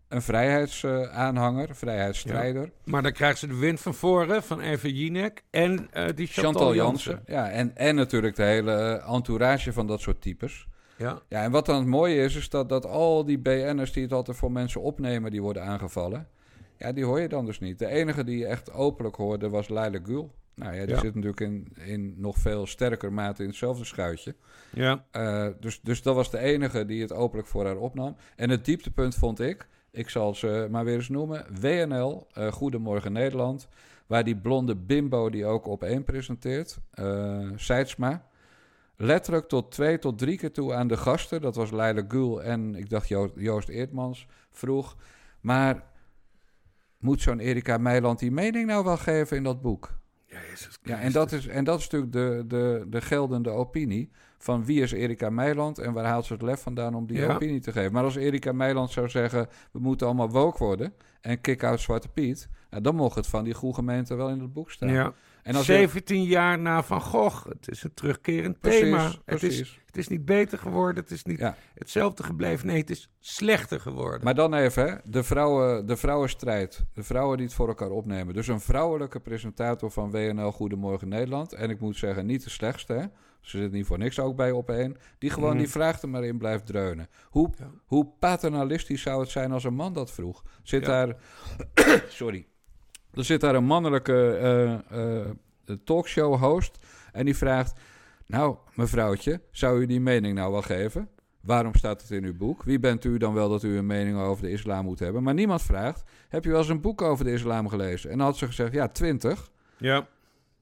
[0.09, 2.71] een vrijheidsaanhanger, vrijheidsstrijder.
[2.85, 6.43] Maar dan krijgt ze de wind van voren van Eva Jinek en uh, die Chantal,
[6.53, 7.23] Chantal Jansen.
[7.27, 10.67] Ja, en, en natuurlijk de hele uh, entourage van dat soort types.
[10.97, 11.23] Ja.
[11.29, 14.13] ja, en wat dan het mooie is, is dat, dat al die BN'ers die het
[14.13, 16.29] altijd voor mensen opnemen, die worden aangevallen.
[16.79, 17.79] Ja, die hoor je dan dus niet.
[17.79, 20.35] De enige die je echt openlijk hoorde was Laila Gül.
[20.55, 21.01] Nou ja, die Ja.
[21.01, 24.35] zit natuurlijk in, in nog veel sterker mate in hetzelfde schuitje.
[24.73, 25.05] Ja.
[25.13, 28.17] Uh, dus, dus dat was de enige die het openlijk voor haar opnam.
[28.37, 33.13] En het dieptepunt vond ik, ik zal ze maar weer eens noemen, WNL, uh, Goedemorgen
[33.13, 33.69] Nederland,
[34.07, 38.27] waar die blonde bimbo die ook op presenteert, uh, Seidsma,
[38.97, 42.75] letterlijk tot twee tot drie keer toe aan de gasten, dat was Leila Gul en
[42.75, 44.97] ik dacht Joost Eertmans, vroeg,
[45.41, 45.85] maar
[46.99, 49.93] moet zo'n Erika Meiland die mening nou wel geven in dat boek?
[50.51, 54.11] Jezus Ja, en dat, is, en dat is natuurlijk de, de, de geldende opinie.
[54.39, 57.35] Van wie is Erika Meiland en waar haalt ze het lef vandaan om die Ja.
[57.35, 57.93] opinie te geven.
[57.93, 62.49] Maar als Erika Meiland zou zeggen, we moeten allemaal woke worden en kick-out Zwarte Piet.
[62.71, 64.89] Nou, dan mocht het van die goede gemeente wel in het boek staan.
[64.89, 65.13] Ja.
[65.45, 67.47] En als je- 17 jaar na Van Gogh.
[67.49, 69.11] Het is een terugkerend Precies, thema.
[69.25, 71.03] Het is, het is niet beter geworden.
[71.03, 71.57] Het is niet Ja.
[71.75, 72.67] hetzelfde gebleven.
[72.67, 74.25] Nee, het is slechter geworden.
[74.25, 76.85] Maar dan even, hè, de, vrouwen, de vrouwenstrijd.
[76.93, 78.35] De vrouwen die het voor elkaar opnemen.
[78.35, 81.53] Dus een vrouwelijke presentator van WNL Goedemorgen Nederland.
[81.53, 82.93] En ik moet zeggen, niet de slechtste.
[82.93, 83.05] Hè?
[83.41, 84.97] Ze zit niet voor niks ook bij op één.
[85.19, 85.59] Die gewoon Mhm.
[85.59, 87.09] die vraag er maar in blijft dreunen.
[87.29, 87.71] Hoe, Ja.
[87.85, 90.43] hoe paternalistisch zou het zijn als een man dat vroeg?
[90.63, 90.87] Zit Ja.
[91.07, 91.17] daar...
[92.09, 92.47] sorry.
[93.17, 94.37] Er zit daar een mannelijke...
[94.37, 94.73] eh,
[95.21, 95.27] eh,
[95.85, 96.79] talkshow-host.
[97.13, 97.81] En die vraagt:
[98.27, 101.09] Nou, mevrouwtje, zou u die mening nou wel geven?
[101.41, 102.63] Waarom staat het in uw boek?
[102.63, 105.23] Wie bent u dan wel dat u een mening over de islam moet hebben?
[105.23, 108.11] Maar niemand vraagt: Heb je wel eens een boek over de islam gelezen?
[108.11, 109.51] En dan had ze gezegd: Ja, twintig.
[109.77, 110.07] Ja.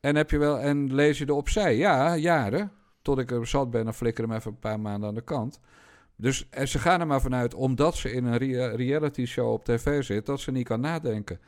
[0.00, 1.76] En, heb je wel, en lees je er opzij?
[1.76, 2.72] Ja, jaren.
[3.02, 5.60] Tot ik er zat ben, dan flikker hem even een paar maanden aan de kant.
[6.16, 9.64] Dus en ze gaan er maar vanuit, omdat ze in een rea- reality show op
[9.64, 11.40] tv zit, dat ze niet kan nadenken.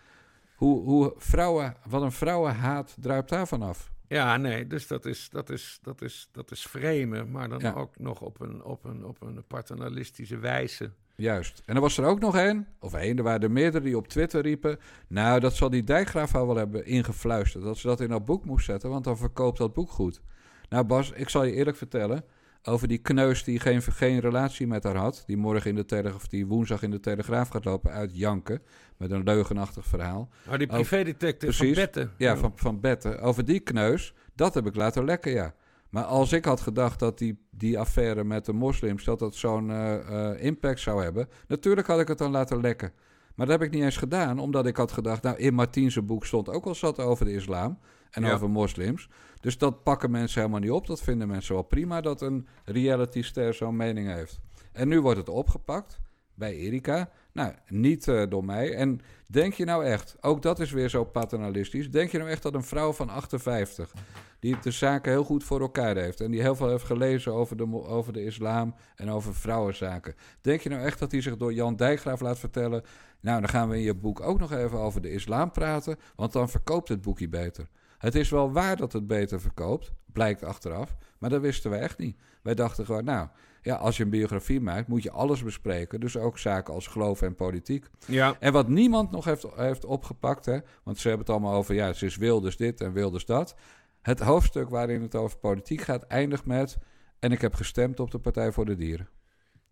[0.54, 3.92] Hoe, hoe vrouwen, wat een vrouwenhaat druipt daar vanaf.
[4.08, 7.72] Ja, nee, dus dat is, dat is, dat is, dat is vreemden, maar dan Ja.
[7.72, 10.90] ook nog op een, op, een, op een paternalistische wijze.
[11.16, 11.62] Juist.
[11.66, 14.08] En er was er ook nog één, of één, er waren er meerdere die op
[14.08, 14.78] Twitter riepen.
[15.08, 17.64] Nou, dat zal die dijkgraaf al wel hebben ingefluisterd.
[17.64, 20.20] Dat ze dat in dat boek moest zetten, want dan verkoopt dat boek goed.
[20.68, 22.24] Nou Bas, ik zal je eerlijk vertellen,
[22.64, 26.28] over die kneus die geen, geen relatie met haar had, die morgen in de Telegraaf,
[26.28, 28.62] die woensdag in de Telegraaf gaat lopen uit janken,
[28.96, 30.28] met een leugenachtig verhaal.
[30.48, 31.72] Maar die Oh, privédetective van.
[31.72, 32.12] Betten.
[32.16, 33.18] Ja, van, van Bette.
[33.18, 35.54] Over die kneus, dat heb ik laten lekken, ja.
[35.90, 39.04] Maar als ik had gedacht dat die, die affaire met de moslims...
[39.04, 39.94] dat dat zo'n eh,
[40.30, 41.28] eh, impact zou hebben...
[41.48, 42.92] natuurlijk had ik het dan laten lekken.
[43.34, 45.22] Maar dat heb ik niet eens gedaan, omdat ik had gedacht...
[45.22, 47.78] nou, in Martien's boek stond ook al zat over de islam
[48.14, 48.32] en Ja.
[48.32, 49.08] over moslims.
[49.40, 50.86] Dus dat pakken mensen helemaal niet op.
[50.86, 54.40] Dat vinden mensen wel prima dat een realityster zo'n mening heeft.
[54.72, 56.00] En nu wordt het opgepakt
[56.34, 57.10] bij Erika.
[57.32, 58.74] Nou, niet eh, door mij.
[58.74, 61.90] En denk je nou echt, ook dat is weer zo paternalistisch...
[61.90, 63.92] denk je nou echt dat een vrouw van 58...
[64.38, 66.20] die de zaken heel goed voor elkaar heeft...
[66.20, 70.14] en die heel veel heeft gelezen over de, over de islam en over vrouwenzaken...
[70.40, 72.82] denk je nou echt dat hij zich door Jan Dijkgraaf laat vertellen...
[73.20, 75.96] nou, dan gaan we in je boek ook nog even over de islam praten...
[76.16, 77.68] want dan verkoopt het boekje beter.
[77.98, 80.96] Het is wel waar dat het beter verkoopt, blijkt achteraf...
[81.18, 82.16] maar dat wisten we echt niet.
[82.42, 83.28] Wij dachten gewoon, nou...
[83.64, 86.00] Ja, als je een biografie maakt, moet je alles bespreken.
[86.00, 87.86] Dus ook zaken als geloof en politiek.
[88.06, 91.74] Ja, En wat niemand nog heeft, heeft opgepakt, hè, want ze hebben het allemaal over,
[91.74, 93.54] ja, ze is Wilders dit en Wilders dat.
[94.02, 96.78] Het hoofdstuk waarin het over politiek gaat, eindigt met,
[97.18, 99.08] en ik heb gestemd op de Partij voor de Dieren.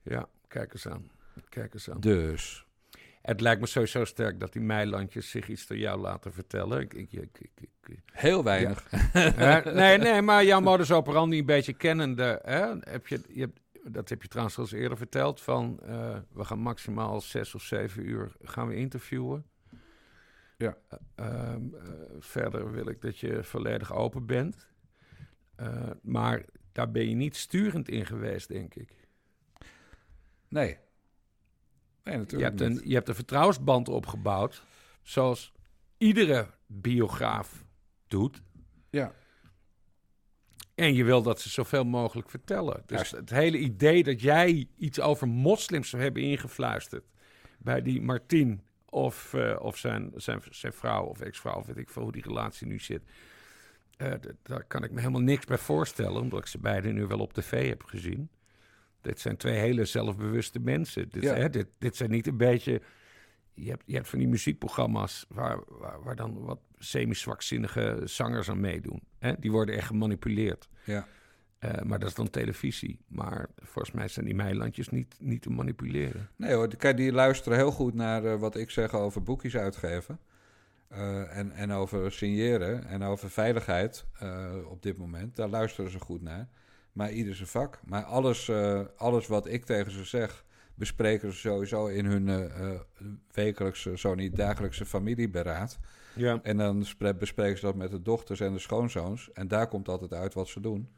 [0.03, 1.11] ja, kijk eens aan.
[1.49, 2.01] Kijk eens aan.
[2.01, 2.67] Dus,
[3.23, 6.81] Het lijkt me sowieso sterk dat die meilandjes zich iets door jou laten vertellen.
[6.81, 7.51] Ik, ik, ik,
[8.13, 8.91] heel weinig.
[9.65, 12.41] Nee, nee, maar jouw modus operandi een beetje kennende.
[12.45, 12.75] Hè?
[12.81, 15.41] Heb je, je hebt, dat heb je trouwens al eens eerder verteld.
[15.41, 19.47] Van, eh, we gaan maximaal zes of zeven uur gaan we interviewen.
[20.57, 20.77] Ja.
[20.89, 21.83] Eh, ehm, eh,
[22.19, 24.71] verder wil ik dat je volledig open bent.
[26.03, 28.93] Maar daar ben je niet sturend in geweest, denk ik.
[30.49, 30.79] Nee.
[32.05, 34.63] Nee, Je natuurlijk hebt, een, je hebt een vertrouwensband opgebouwd.
[35.03, 35.53] Zoals
[35.99, 37.65] iedere biograaf
[38.09, 38.43] doet.
[38.91, 39.13] Ja.
[40.75, 42.83] En je wil dat ze zoveel mogelijk vertellen.
[42.87, 47.05] Dus het hele idee dat jij iets over moslims zou hebben ingefluisterd
[47.59, 51.91] bij die Martin of, eh, of zijn, zijn, zijn vrouw of ex-vrouw, of weet ik
[51.91, 53.03] veel hoe die relatie nu zit.
[53.97, 54.13] eh,
[54.43, 57.33] daar kan ik me helemaal niks bij voorstellen, omdat ik ze beiden nu wel op
[57.33, 58.29] tv heb gezien.
[59.03, 61.09] Dit zijn twee hele zelfbewuste mensen.
[61.11, 61.35] Dit, Ja.
[61.35, 62.81] hè, dit, dit zijn niet een beetje.
[63.55, 68.61] Je hebt, je hebt van die muziekprogramma's waar, waar, waar dan wat semi-zwakzinnige zangers aan
[68.61, 69.03] meedoen.
[69.19, 69.33] Hè?
[69.39, 70.69] Die worden echt gemanipuleerd.
[70.85, 71.07] Ja.
[71.59, 73.01] Eh, maar dat is dan televisie.
[73.07, 76.29] Maar volgens mij zijn die meilandjes niet, niet te manipuleren.
[76.37, 80.19] Nee hoor, kijk, die luisteren heel goed naar eh, wat ik zeg over boekjes uitgeven.
[80.89, 84.07] Eh, en, en over signeren en over veiligheid
[84.69, 85.37] op dit moment.
[85.37, 86.49] Daar luisteren ze goed naar.
[86.93, 87.81] Maar ieder zijn vak.
[87.85, 92.71] Maar alles, eh, alles wat ik tegen ze zeg, bespreken ze sowieso in hun eh,
[92.71, 92.81] eh,
[93.33, 95.79] wekelijkse, zo niet dagelijkse familieberaad.
[96.15, 96.41] Ja.
[96.43, 99.33] En dan spre- bespreken ze dat met de dochters en de schoonzoons.
[99.33, 100.89] En daar komt altijd uit wat ze doen.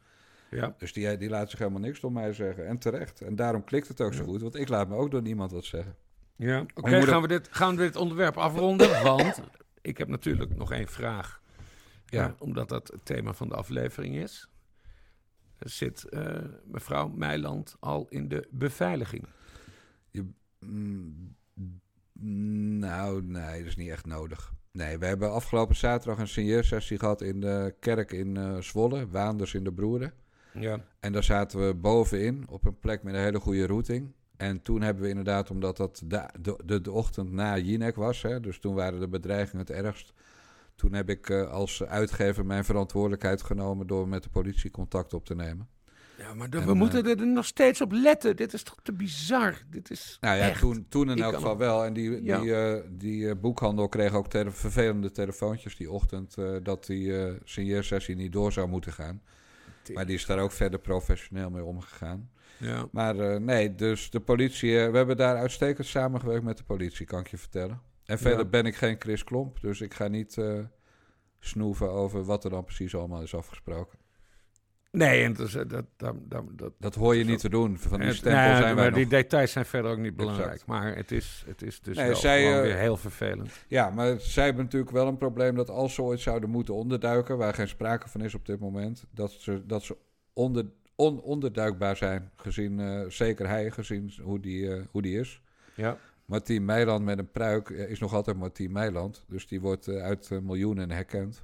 [0.49, 0.75] ja.
[0.77, 2.67] Dus die, die laten zich helemaal niks door mij zeggen.
[2.67, 3.21] En terecht.
[3.21, 4.41] En daarom klikt het ook zo goed.
[4.41, 5.95] Want ik laat me ook door niemand wat zeggen.
[6.35, 9.03] Ja, oké, gaan, we dit, gaan we dit onderwerp afronden?
[9.03, 9.41] Want
[9.81, 11.41] ik heb natuurlijk nog één vraag.
[12.05, 12.21] Ja.
[12.23, 12.35] Ja.
[12.39, 14.49] omdat dat het thema van de aflevering is.
[15.59, 19.25] Zit eh, mevrouw Meiland al in de beveiliging?
[20.11, 20.25] Je,
[20.59, 21.35] mm,
[22.79, 24.53] nou, nee, dat is niet echt nodig.
[24.71, 29.53] Nee, we hebben afgelopen zaterdag een signeersessie gehad in de kerk in eh, Zwolle, Waanders
[29.53, 30.13] in de Broeren.
[30.53, 30.79] Ja.
[30.99, 34.13] En daar zaten we bovenin op een plek met een hele goede routing.
[34.37, 38.21] En toen hebben we inderdaad, omdat dat de, de, de, de ochtend na Jinek was,
[38.21, 40.13] hè, dus toen waren de bedreigingen het ergst.
[40.75, 45.25] Toen heb ik eh, als uitgever mijn verantwoordelijkheid genomen door met de politie contact op
[45.25, 45.67] te nemen.
[46.17, 48.35] Ja, maar En, we eh, moeten er nog steeds op letten.
[48.35, 49.61] Dit is toch te bizar?
[49.69, 51.85] Dit is Nou ja, echt- toen, toen in elk geval wel.
[51.85, 52.39] En die, Ja.
[52.39, 56.35] die, eh, die boekhandel kreeg ook tele- vervelende telefoontjes die ochtend...
[56.63, 59.21] dat die signeersessie niet door zou moeten gaan.
[59.93, 62.29] Maar die is daar ook verder professioneel mee omgegaan.
[62.57, 62.87] Ja.
[62.91, 64.71] Maar nee, dus de politie...
[64.71, 67.81] we hebben daar uitstekend samengewerkt met de politie, kan ik je vertellen.
[68.05, 68.49] En verder Ja.
[68.49, 70.37] ben ik geen Chris Klomp, dus ik ga niet...
[70.37, 70.59] eh,
[71.39, 73.99] snoeven over wat er dan precies allemaal is afgesproken.
[74.91, 77.77] Nee, en dat, dat, dat, dat, dat, Dat hoor je niet te doen.
[77.77, 80.49] Van die stempel nou zijn wij maar die details zijn verder ook niet belangrijk.
[80.51, 80.65] Exact.
[80.69, 83.51] Maar het is, het is dus Nee, wel zij, eh, weer heel vervelend.
[83.67, 87.37] Ja, maar zij hebben natuurlijk wel een probleem dat als ze ooit zouden moeten onderduiken,
[87.37, 89.97] waar geen sprake van is op dit moment, dat ze, dat ze
[90.33, 90.65] onder,
[90.95, 95.41] on, onderduikbaar zijn, gezien, eh, zeker hij, gezien hoe die, eh, hoe die is.
[95.75, 95.97] Ja.
[96.25, 99.25] Martien Meiland met een pruik eh, is nog altijd Martien Meiland.
[99.27, 101.41] Dus die wordt eh, uit eh, miljoenen herkend.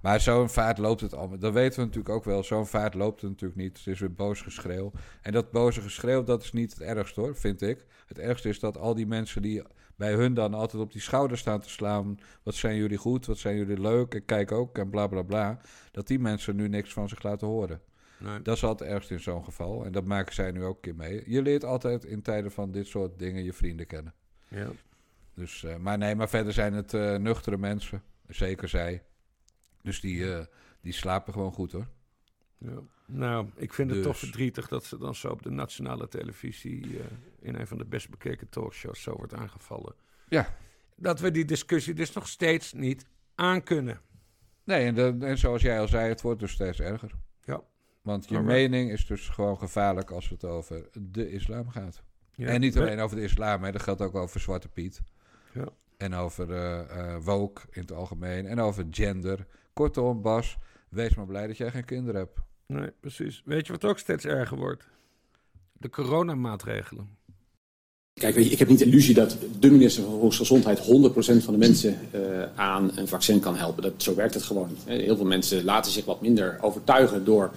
[0.00, 1.38] Maar zo'n vaart loopt het allemaal.
[1.38, 2.44] Dat weten we natuurlijk ook wel.
[2.44, 3.78] Zo'n vaart loopt het natuurlijk niet.
[3.78, 4.92] Het is weer boos geschreeuw.
[5.22, 7.84] En dat boze geschreeuw, dat is niet het ergste hoor, vind ik.
[8.06, 9.62] Het ergste is dat al die mensen die
[9.96, 12.18] bij hun dan altijd op die schouder staan te slaan.
[12.42, 15.58] Wat zijn jullie goed, wat zijn jullie leuk, ik kijk ook en bla bla bla.
[15.90, 17.80] Dat die mensen nu niks van zich laten horen.
[18.24, 18.42] Nee.
[18.42, 19.84] Dat is altijd het ergste in zo'n geval.
[19.84, 21.22] En dat maken zij nu ook een keer mee.
[21.26, 24.14] Je leert altijd in tijden van dit soort dingen je vrienden kennen.
[24.48, 24.68] Ja.
[25.34, 28.02] Dus, eh, maar nee, maar verder zijn het eh, nuchtere mensen.
[28.28, 29.02] Zeker zij.
[29.82, 30.44] Dus die, eh,
[30.80, 31.86] die slapen gewoon goed hoor.
[32.58, 32.78] Ja.
[33.06, 37.00] Nou, ik vind het Dus- toch verdrietig dat ze dan zo op de nationale televisie
[37.40, 39.94] in een van de best bekeken talkshows zo wordt aangevallen.
[40.28, 40.56] Ja.
[40.96, 44.00] Dat we die discussie dus nog steeds niet aankunnen.
[44.64, 47.10] Nee, en, de- en zoals jij al zei, het wordt dus steeds erger.
[47.44, 47.62] Ja.
[48.04, 48.54] Want je Alright.
[48.54, 52.02] mening is dus gewoon gevaarlijk als het over de islam gaat.
[52.34, 52.46] Ja.
[52.46, 53.72] En niet alleen over de islam, hè.
[53.72, 55.02] dat geldt ook over Zwarte Piet.
[55.54, 55.68] Ja.
[55.96, 58.46] En over eh eh, woke in het algemeen.
[58.46, 59.46] En over gender.
[59.72, 60.56] Kortom, Bas,
[60.88, 62.38] wees maar blij dat jij geen kinderen hebt.
[62.66, 63.42] Nee, precies.
[63.44, 64.88] Weet je wat ook steeds erger wordt?
[65.72, 67.16] De coronamaatregelen.
[68.14, 70.82] Kijk, weet je, ik heb niet de illusie dat de minister van Volksgezondheid 100%
[71.44, 72.20] van de mensen eh,
[72.54, 73.82] aan een vaccin kan helpen.
[73.82, 74.68] Dat, zo werkt het gewoon.
[74.84, 77.50] Heel veel mensen laten zich wat minder overtuigen door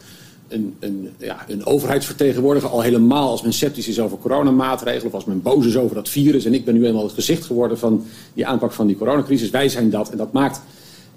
[0.48, 2.70] een, een, ja, een overheidsvertegenwoordiger.
[2.70, 6.10] Al helemaal als men sceptisch is over coronamaatregelen of als men boos is over dat
[6.10, 6.46] virus.
[6.46, 9.50] En ik ben nu eenmaal het gezicht geworden van die aanpak van die coronacrisis.
[9.50, 10.62] Wij zijn dat en dat maakt,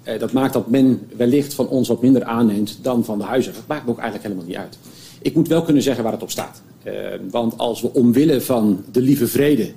[0.03, 3.57] eh, dat maakt dat men wellicht van ons wat minder aanneemt dan van de huisarts.
[3.57, 4.77] Dat maakt me ook eigenlijk helemaal niet uit.
[5.21, 6.61] Ik moet wel kunnen zeggen waar het op staat.
[6.83, 6.93] Eh,
[7.29, 9.71] want als we omwille van de lieve vrede,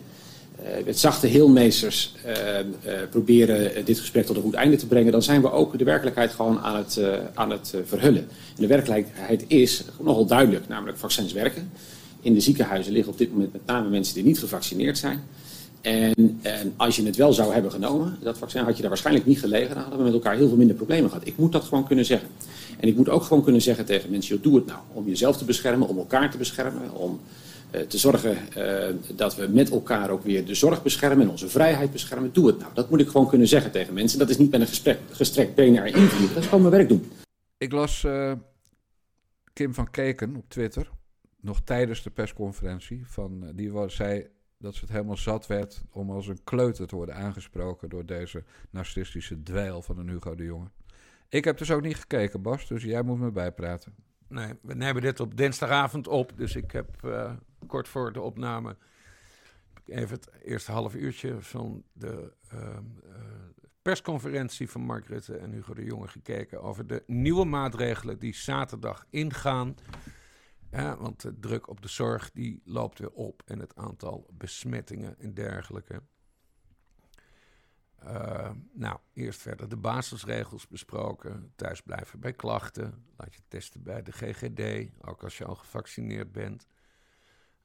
[0.85, 2.65] met zachte heelmeesters, eh, eh,
[3.11, 5.85] proberen eh, dit gesprek tot een goed einde te brengen, dan zijn we ook de
[5.85, 8.23] werkelijkheid gewoon aan het, eh, aan het eh, verhullen.
[8.57, 11.71] En de werkelijkheid is nogal duidelijk, namelijk vaccins werken.
[12.21, 15.23] In de ziekenhuizen liggen op dit moment met name mensen die niet gevaccineerd zijn.
[15.81, 19.27] En, en als je het wel zou hebben genomen, dat vaccin, had je daar waarschijnlijk
[19.27, 19.75] niet gelegen.
[19.75, 21.27] Dan hadden we met elkaar heel veel minder problemen gehad.
[21.27, 22.29] Ik moet dat gewoon kunnen zeggen.
[22.81, 24.79] En ik moet ook gewoon kunnen zeggen tegen mensen, doe het nou.
[24.93, 27.45] Om jezelf te beschermen, om elkaar te beschermen, om eh,
[27.81, 31.93] te zorgen eh, dat we met elkaar ook weer de zorg beschermen en onze vrijheid
[31.93, 32.33] beschermen.
[32.33, 32.75] Doe het nou.
[32.75, 34.19] Dat moet ik gewoon kunnen zeggen tegen mensen.
[34.19, 36.29] Dat is niet met een gesprek, gestrekt been naar invliegen.
[36.29, 37.13] Dat is gewoon mijn werk doen.
[37.59, 38.33] Ik las eh,
[39.53, 40.91] Kim van Keken op Twitter,
[41.41, 44.27] nog tijdens de persconferentie, van, eh, die was, zei
[44.59, 48.45] dat ze het helemaal zat werd om als een kleuter te worden aangesproken door deze
[48.71, 50.71] narcistische dweil van een Hugo de Jonge.
[51.29, 53.95] Ik heb dus ook niet gekeken, Bas, dus jij moet me bijpraten.
[54.29, 56.33] Nee, we nemen dit op dinsdagavond op.
[56.37, 57.33] Dus ik heb eh,
[57.67, 58.77] kort voor de opname
[59.87, 63.13] even het eerste half uurtje van de ehm, eh,
[63.83, 69.07] persconferentie van Mark Rutte en Hugo de Jonge gekeken over de nieuwe maatregelen die zaterdag
[69.11, 69.75] ingaan.
[70.71, 75.19] Ja, want de druk op de zorg die loopt weer op en het aantal besmettingen
[75.19, 76.03] en dergelijke.
[77.99, 81.53] Eh, nou, eerst werden de basisregels besproken.
[81.57, 83.05] Thuisblijven bij klachten.
[83.17, 86.67] Laat je testen bij de GGD, ook als je al gevaccineerd bent.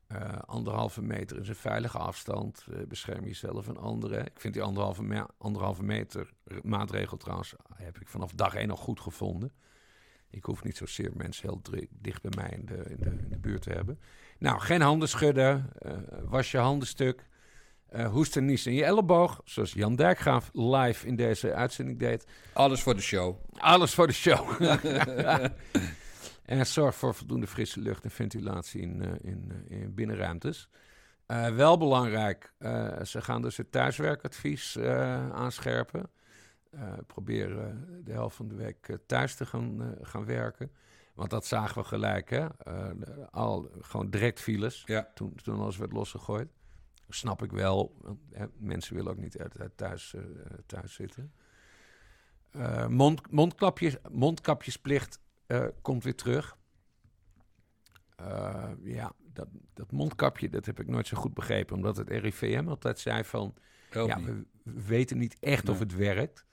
[0.10, 2.66] Eh, anderhalve meter is een veilige afstand.
[2.72, 4.20] Eh, bescherm jezelf en anderen.
[4.26, 6.30] Ik vind die anderhalve, me- anderhalve meter
[6.64, 7.54] maatregel trouwens...
[7.74, 9.52] heb ik vanaf dag één al goed gevonden.
[10.30, 13.38] Ik hoef niet zozeer mensen heel dicht bij mij in de, in, de, in de
[13.38, 14.00] buurt te hebben.
[14.40, 15.70] Nou, geen handen schudden.
[15.80, 15.92] eh,
[16.24, 17.28] was je handen stuk.
[17.88, 19.42] Eh hoesten, niezen in je elleboog.
[19.44, 22.28] Zoals Jan Dijkgraaf live in deze uitzending deed.
[22.54, 23.36] Alles voor de show.
[23.58, 24.50] Alles voor de show.
[26.50, 30.70] en zorg voor voldoende frisse lucht en ventilatie in, eh, in, eh, in binnenruimtes.
[31.26, 32.54] Eh, wel belangrijk,
[33.04, 36.10] ze gaan dus het thuiswerkadvies eh, aanscherpen.
[37.08, 37.74] Probeer eh,
[38.04, 40.72] de helft van de week thuis te gaan, gaan werken.
[41.14, 42.48] Want dat zagen we gelijk, hè?
[43.32, 45.12] Al gewoon direct files Ja.
[45.14, 46.50] toen, toen alles werd losgegooid.
[47.10, 47.96] Snap ik wel.
[48.32, 50.16] hè, mensen willen ook niet uit, uit thuis,
[50.66, 51.34] thuis zitten.
[52.88, 55.20] Mond, mondkapjes, mondkapjesplicht
[55.50, 56.58] eh, komt weer terug.
[58.16, 61.76] Eh, ja, dat, dat mondkapje, dat heb ik nooit zo goed begrepen.
[61.76, 63.54] Omdat het RIVM altijd zei van...
[63.92, 64.26] Ja, niet.
[64.26, 66.46] we, we weten niet echt of het werkt.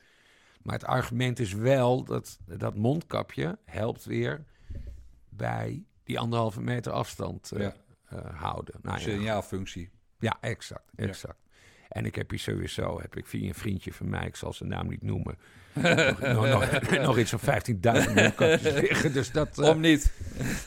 [0.62, 4.44] Maar het argument is wel dat dat mondkapje helpt weer
[5.28, 7.74] bij die anderhalve meter afstand eh, Ja.
[8.32, 8.74] houden.
[8.82, 9.90] Nou, Signaalfunctie.
[10.18, 11.38] ja, exact, exact.
[11.96, 14.68] En ik heb hier sowieso, heb ik via een vriendje van mij, ik zal zijn
[14.68, 15.38] naam niet noemen,
[15.74, 19.12] nog, nog, nog, nog iets van 15.000 mondkapjes liggen.
[19.12, 20.12] Dus dat, eh, Om niet.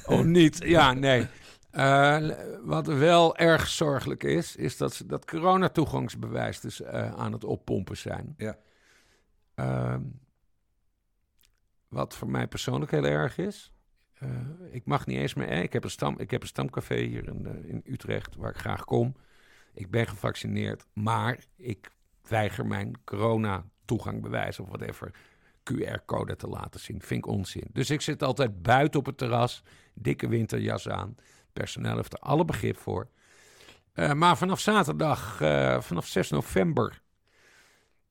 [0.05, 1.27] Om niet, ja, nee.
[1.71, 2.29] Eh,
[2.63, 7.97] wat wel erg zorgelijk is, is dat ze dat coronatoegangsbewijs dus eh, aan het oppompen
[7.97, 8.33] zijn.
[8.37, 8.57] Ja.
[9.55, 10.01] Ehm,
[11.87, 13.71] wat voor mij persoonlijk heel erg is.
[14.71, 15.49] ik mag niet eens meer.
[15.49, 18.85] Ik heb een, stam, ik heb een stamcafé hier in, in Utrecht waar ik graag
[18.85, 19.15] kom.
[19.79, 21.91] Ik ben gevaccineerd, maar ik
[22.27, 25.11] weiger mijn corona-toegangbewijs of whatever
[25.63, 27.01] QR-code te laten zien.
[27.01, 27.67] Vind ik onzin.
[27.71, 29.63] Dus ik zit altijd buiten op het terras,
[29.93, 31.15] dikke winterjas aan.
[31.53, 33.09] Personeel heeft er alle begrip voor.
[33.93, 37.01] Eh, maar vanaf zaterdag, eh, vanaf 6 november,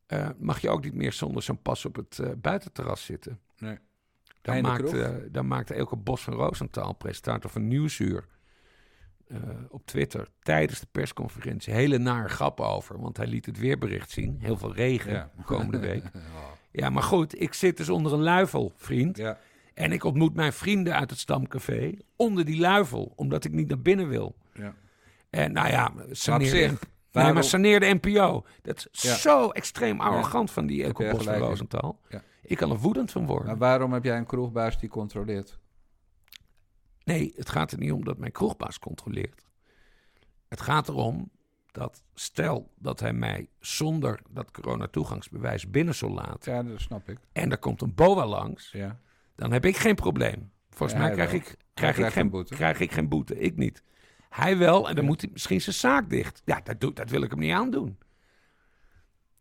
[0.06, 3.40] eh, mag je ook niet meer zonder zo'n pas op het buitenterras zitten.
[3.58, 3.78] Nee.
[4.42, 4.94] Dan maakt,
[5.32, 8.24] dan maakte Elke Bos van Roosentaal, presentator van Nieuwsuur,
[9.28, 13.00] eh, op Twitter tijdens de persconferentie hele nare grap over.
[13.00, 14.36] Want hij liet het weerbericht zien.
[14.40, 15.30] Heel veel regen Ja.
[15.44, 16.04] komende week.
[16.70, 19.16] Ja, maar goed, ik zit dus onder een luifel, vriend.
[19.16, 19.38] Ja.
[19.74, 23.80] En ik ontmoet mijn vrienden uit het stamcafé onder die luifel, omdat ik niet naar
[23.80, 24.36] binnen wil.
[24.54, 24.74] Ja.
[25.30, 26.78] En nou ja, saneer,
[27.12, 28.44] nee, maar saneer de NPO.
[28.62, 29.14] Dat is Ja.
[29.14, 31.24] zo extreem arrogant van die Elke Bos
[31.68, 31.96] van.
[32.42, 33.46] Ik kan er woedend van worden.
[33.46, 35.58] Maar waarom heb jij een kroegbaas die controleert?
[37.08, 39.46] Nee, het gaat er niet om dat mijn kroegbaas controleert.
[40.48, 41.30] Het gaat erom
[41.72, 46.52] dat stel dat hij mij zonder dat coronatoegangsbewijs binnen zal laten...
[46.54, 47.18] Ja, dat snap ik.
[47.32, 49.00] en er komt een BOA langs, Ja.
[49.34, 50.50] dan heb ik geen probleem.
[50.70, 51.40] Volgens Ja, mij krijg wel.
[51.40, 52.54] ik, Hij krijg, ik geen, een boete.
[52.54, 53.38] krijg ik geen boete.
[53.38, 53.82] Ik niet.
[54.28, 56.42] Hij wel, en dan moet hij misschien zijn zaak dicht.
[56.44, 57.86] Ja, dat, doe, dat wil ik hem niet aandoen.
[57.88, 57.98] Het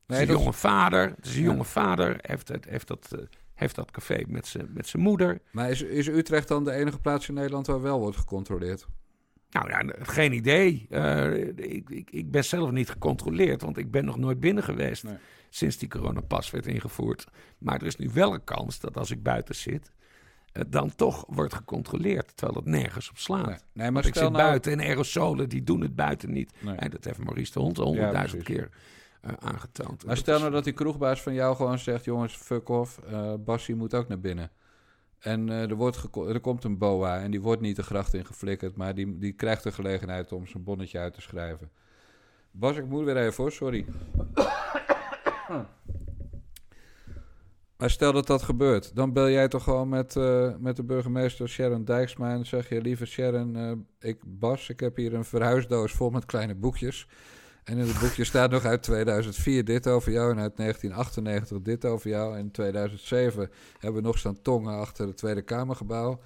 [0.07, 1.09] Nee, is een jonge vader.
[1.15, 1.49] Het is een Ja.
[1.49, 2.17] jonge vader.
[2.21, 3.25] Heeft, het, heeft, dat, eh,
[3.57, 5.41] heeft dat café met zijn met zijn moeder.
[5.51, 8.87] Maar is, is Utrecht dan de enige plaats in Nederland waar wel wordt gecontroleerd?
[9.49, 10.85] Nou ja, geen idee.
[10.89, 15.03] Eh, ik, ik, ik ben zelf niet gecontroleerd, want ik ben nog nooit binnen geweest
[15.03, 15.17] Nee.
[15.49, 17.25] sinds die coronapas werd ingevoerd.
[17.57, 19.91] Maar er is nu wel een kans dat als ik buiten zit,
[20.51, 23.45] eh, dan toch wordt gecontroleerd, terwijl het nergens op slaat.
[23.47, 24.33] Nee, nee maar ik zit nou...
[24.33, 26.53] buiten en aerosolen, die doen het buiten niet.
[26.59, 26.75] Nee.
[26.75, 28.61] En dat heeft Maurice de Hond honderdduizend precies.
[28.61, 28.69] keer
[29.21, 30.05] aangetoond.
[30.05, 32.05] Maar stel nou dat die kroegbaas van jou gewoon zegt...
[32.05, 34.51] jongens, fuck off, eh Bassie moet ook naar binnen.
[35.19, 38.25] En eh, er, wordt er komt een boa en die wordt niet de gracht in
[38.25, 38.75] geflikkerd...
[38.75, 41.71] maar die, die krijgt de gelegenheid om zijn bonnetje uit te schrijven.
[42.51, 43.85] Bas, ik moet weer even voor, sorry.
[47.77, 50.15] Maar stel dat dat gebeurt, dan bel jij toch gewoon met,
[50.59, 52.31] met de burgemeester Sharon Dijksma...
[52.31, 56.55] en zeg je, lieve Sharon, ik, Bas, ik heb hier een verhuisdoos vol met kleine
[56.55, 57.07] boekjes...
[57.67, 61.85] En in het boekje staat nog uit 2004 dit over jou en uit 1998 dit
[61.85, 62.33] over jou.
[62.33, 63.49] En in 2007
[63.79, 66.19] hebben we nog staan tongen achter het Tweede Kamergebouw.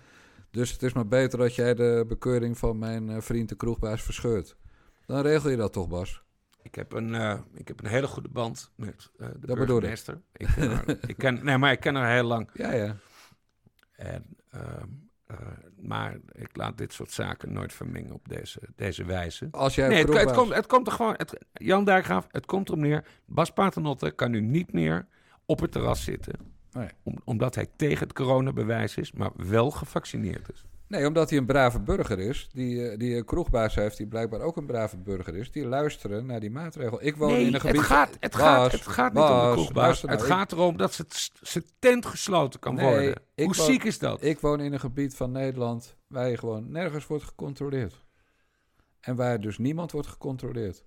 [0.52, 4.02] Dus het is maar beter dat jij de bekeuring van mijn eh, vriend de kroegbaas
[4.02, 4.56] verscheurt.
[5.06, 6.24] Dan regel je dat toch, Bas?
[6.62, 9.56] Ik heb een, eh, ik heb een hele goede band met eh, de ik.
[9.56, 10.22] burgemeester.
[10.32, 12.50] Ik ken haar, ik ken, nee, maar ik ken haar heel lang.
[12.54, 12.96] Ja, ja.
[13.96, 14.58] En, eh,
[15.82, 19.48] maar ik laat dit soort zaken nooit vermengen op deze, deze wijze.
[19.52, 21.14] Als jij Nee, het, komt, het komt er gewoon...
[21.18, 23.06] Het, Jan Dijkgraaf, het komt erom neer.
[23.26, 25.08] Bas Paternotte kan nu niet meer
[25.46, 26.36] op het terras zitten.
[26.72, 26.88] Nee.
[27.04, 30.66] Om, omdat hij tegen het coronabewijs is, maar wel gevaccineerd is.
[30.92, 32.50] Nee, omdat hij een brave burger is.
[32.54, 35.52] Die, eh, die een kroegbaas heeft, die blijkbaar ook een brave burger is.
[35.52, 37.04] Die luisteren naar die maatregel.
[37.04, 37.78] Ik woon Nee, in een gebied...
[37.78, 40.02] het gaat, het Bas, gaat, het gaat niet om de kroegbaas.
[40.02, 41.06] Het nou, ik- gaat erom dat
[41.42, 43.22] zijn tent gesloten kan Nee, worden.
[43.36, 44.24] Hoe woon- ziek is dat?
[44.24, 48.04] Ik woon in een gebied van Nederland waar je gewoon nergens wordt gecontroleerd.
[49.00, 50.84] En waar dus niemand wordt gecontroleerd.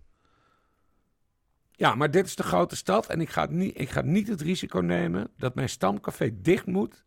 [1.73, 4.29] Ja, maar dit is de grote stad en ik ga, het niet, ik ga niet
[4.29, 7.05] het risico nemen dat mijn stamcafé dicht moet,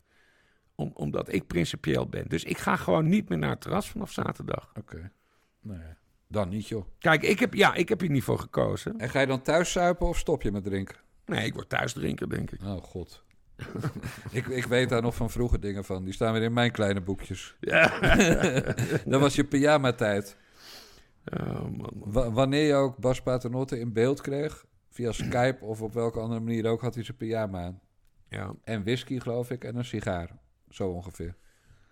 [0.77, 2.27] om, omdat ik principieel ben.
[2.27, 4.71] Dus ik ga gewoon niet meer naar het terras vanaf zaterdag.
[4.77, 5.11] Oké.
[5.61, 5.93] Nee,
[6.27, 6.85] dan niet joh.
[6.99, 8.99] Kijk, ik heb, ja, ik heb hier niet voor gekozen.
[8.99, 10.95] En ga je dan thuis suipen of stop je met drinken?
[11.25, 12.61] Nee, ik word thuis drinken, denk ik.
[12.63, 13.23] Oh god.
[14.31, 16.03] ik, ik weet daar nog van vroeger dingen van.
[16.03, 17.55] Die staan weer in mijn kleine boekjes.
[17.59, 17.99] Ja.
[19.11, 20.37] Dat was je pyjama-tijd.
[21.25, 21.91] Oh, man.
[21.95, 26.39] Wa- wanneer je ook Bas Paternotte in beeld kreeg, via Skype of op welke andere
[26.39, 27.79] manier ook, had hij zijn pyjama aan.
[28.29, 28.53] Ja.
[28.63, 30.29] En whisky, geloof ik, en een sigaar.
[30.69, 31.35] Zo ongeveer.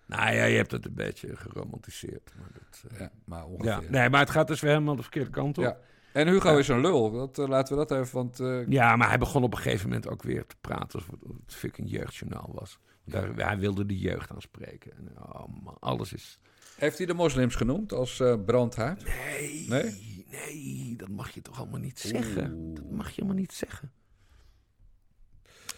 [0.06, 2.32] Nou ja, je hebt het een beetje geromantiseerd.
[2.38, 3.44] Maar dat, eh, Ja, maar ja.
[3.46, 3.90] ongeveer.
[3.90, 5.64] Nee, maar het gaat dus weer helemaal de verkeerde kant op.
[5.64, 5.76] Ja.
[6.12, 7.10] En Hugo is een lul.
[7.12, 8.40] Dat, eh, laten we dat even, want...
[8.40, 11.10] eh, Ja, maar hij begon op een gegeven moment ook weer te praten alsof
[11.44, 12.78] het fucking jeugdjournaal was.
[13.04, 14.92] Daar, hij wilde de jeugd aanspreken.
[14.96, 16.38] En, oh man, alles is...
[16.76, 19.04] Heeft hij de moslims genoemd als eh brandhaard?
[19.04, 20.24] Nee, Nee?
[20.30, 22.74] nee, dat mag je toch allemaal niet zeggen.
[22.74, 23.92] Dat mag je helemaal niet zeggen.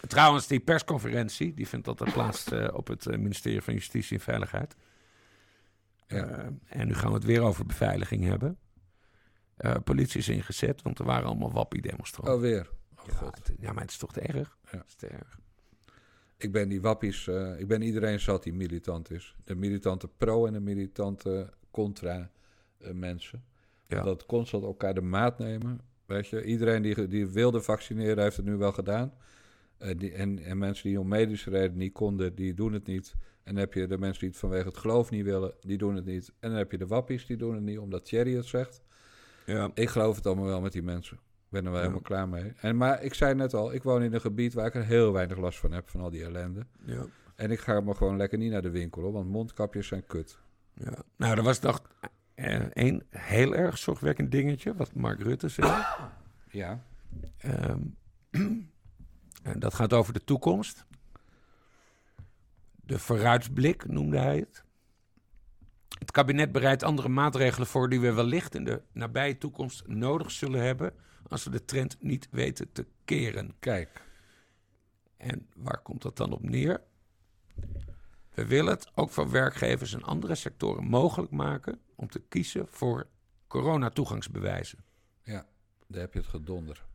[0.07, 4.23] Trouwens, die persconferentie, die vindt altijd plaats eh, op het eh, ministerie van Justitie en
[4.23, 4.75] Veiligheid.
[6.07, 6.21] Eh,
[6.67, 8.57] en nu gaan we het weer over beveiliging hebben.
[9.55, 12.33] eh, politie is ingezet, want er waren allemaal wappie-demonstranten.
[12.35, 12.69] Oh, weer.
[12.97, 13.37] Oh, ja, god.
[13.37, 14.57] het- ja, maar het is toch te erg?
[14.71, 14.77] Ja.
[14.77, 15.39] Het is te erg.
[16.37, 17.27] Ik ben die wappies,
[17.57, 19.35] ik ben iedereen zat die militant is.
[19.43, 22.29] De militante pro en de militante contra
[22.93, 23.43] mensen.
[23.87, 24.01] Ja.
[24.03, 25.79] Dat constant elkaar de maat nemen.
[26.05, 29.13] Weet je, iedereen die, die wilde vaccineren heeft het nu wel gedaan.
[29.79, 33.15] Eh, die, en, en mensen die om medische reden niet konden, die doen het niet.
[33.43, 35.95] En dan heb je de mensen die het vanwege het geloof niet willen, die doen
[35.95, 36.31] het niet.
[36.39, 38.81] En dan heb je de wappies, die doen het niet, omdat Thierry het zegt.
[39.45, 39.71] Ja.
[39.73, 41.15] Ik geloof het allemaal wel met die mensen.
[41.17, 41.79] Ik ben er wel Ja.
[41.85, 42.53] helemaal klaar mee.
[42.61, 45.11] En, maar ik zei net al, ik woon in een gebied waar ik er heel
[45.13, 46.65] weinig last van heb, van al die ellende.
[46.85, 47.05] Ja.
[47.35, 50.39] En ik ga maar gewoon lekker niet naar de winkel, hoor, want mondkapjes zijn kut.
[50.73, 50.93] Ja.
[51.17, 51.81] Nou, er was nog
[52.35, 55.83] eh, één heel erg zorgwekkend dingetje, wat Mark Rutte zei.
[56.49, 56.83] Ja.
[57.37, 57.79] Ehm,
[59.41, 60.85] en dat gaat over de toekomst.
[62.73, 64.63] De vooruitblik noemde hij het.
[65.99, 70.61] Het kabinet bereidt andere maatregelen voor die we wellicht in de nabije toekomst nodig zullen
[70.63, 70.93] hebben
[71.27, 73.53] als we de trend niet weten te keren.
[73.59, 74.01] Kijk,
[75.17, 76.81] En waar komt dat dan op neer?
[78.33, 83.07] We willen het ook voor werkgevers en andere sectoren mogelijk maken om te kiezen voor
[83.47, 84.83] coronatoegangsbewijzen.
[85.23, 85.45] ja,
[85.87, 86.85] daar heb je het gedonder.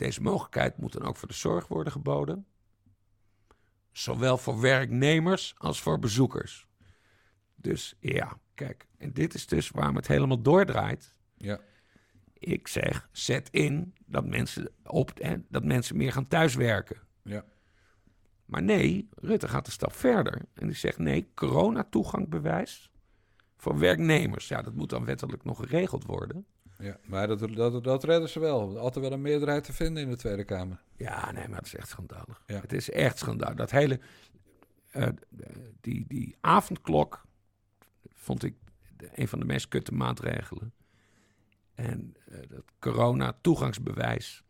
[0.00, 2.46] Deze mogelijkheid moet dan ook voor de zorg worden geboden.
[3.92, 6.66] Zowel voor werknemers als voor bezoekers.
[7.54, 11.14] Dus ja, kijk, en dit is dus waarom het helemaal doordraait.
[11.36, 11.60] Ja,
[12.32, 17.00] Ik zeg, zet in dat mensen, op, en dat mensen meer gaan thuiswerken.
[17.22, 17.44] ja,
[18.44, 20.42] Maar nee, Rutte gaat een stap verder.
[20.54, 22.90] En die zegt nee, coronatoegangbewijs
[23.56, 24.48] voor werknemers.
[24.48, 26.46] Ja, dat moet dan wettelijk nog geregeld worden.
[26.80, 26.98] Ja.
[27.06, 28.78] Maar dat, dat, dat redden ze wel.
[28.78, 30.82] Altijd wel een meerderheid te vinden in de Tweede Kamer.
[30.96, 32.42] Ja, nee, maar het is echt schandalig.
[32.46, 32.60] Ja.
[32.60, 33.54] Het is echt schandalig.
[33.56, 34.00] Dat hele,
[34.90, 35.08] eh,
[35.80, 37.22] die, die avondklok
[38.14, 38.54] vond ik
[39.14, 40.72] een van de meest kutte maatregelen.
[41.74, 44.42] En eh, dat corona-toegangsbewijs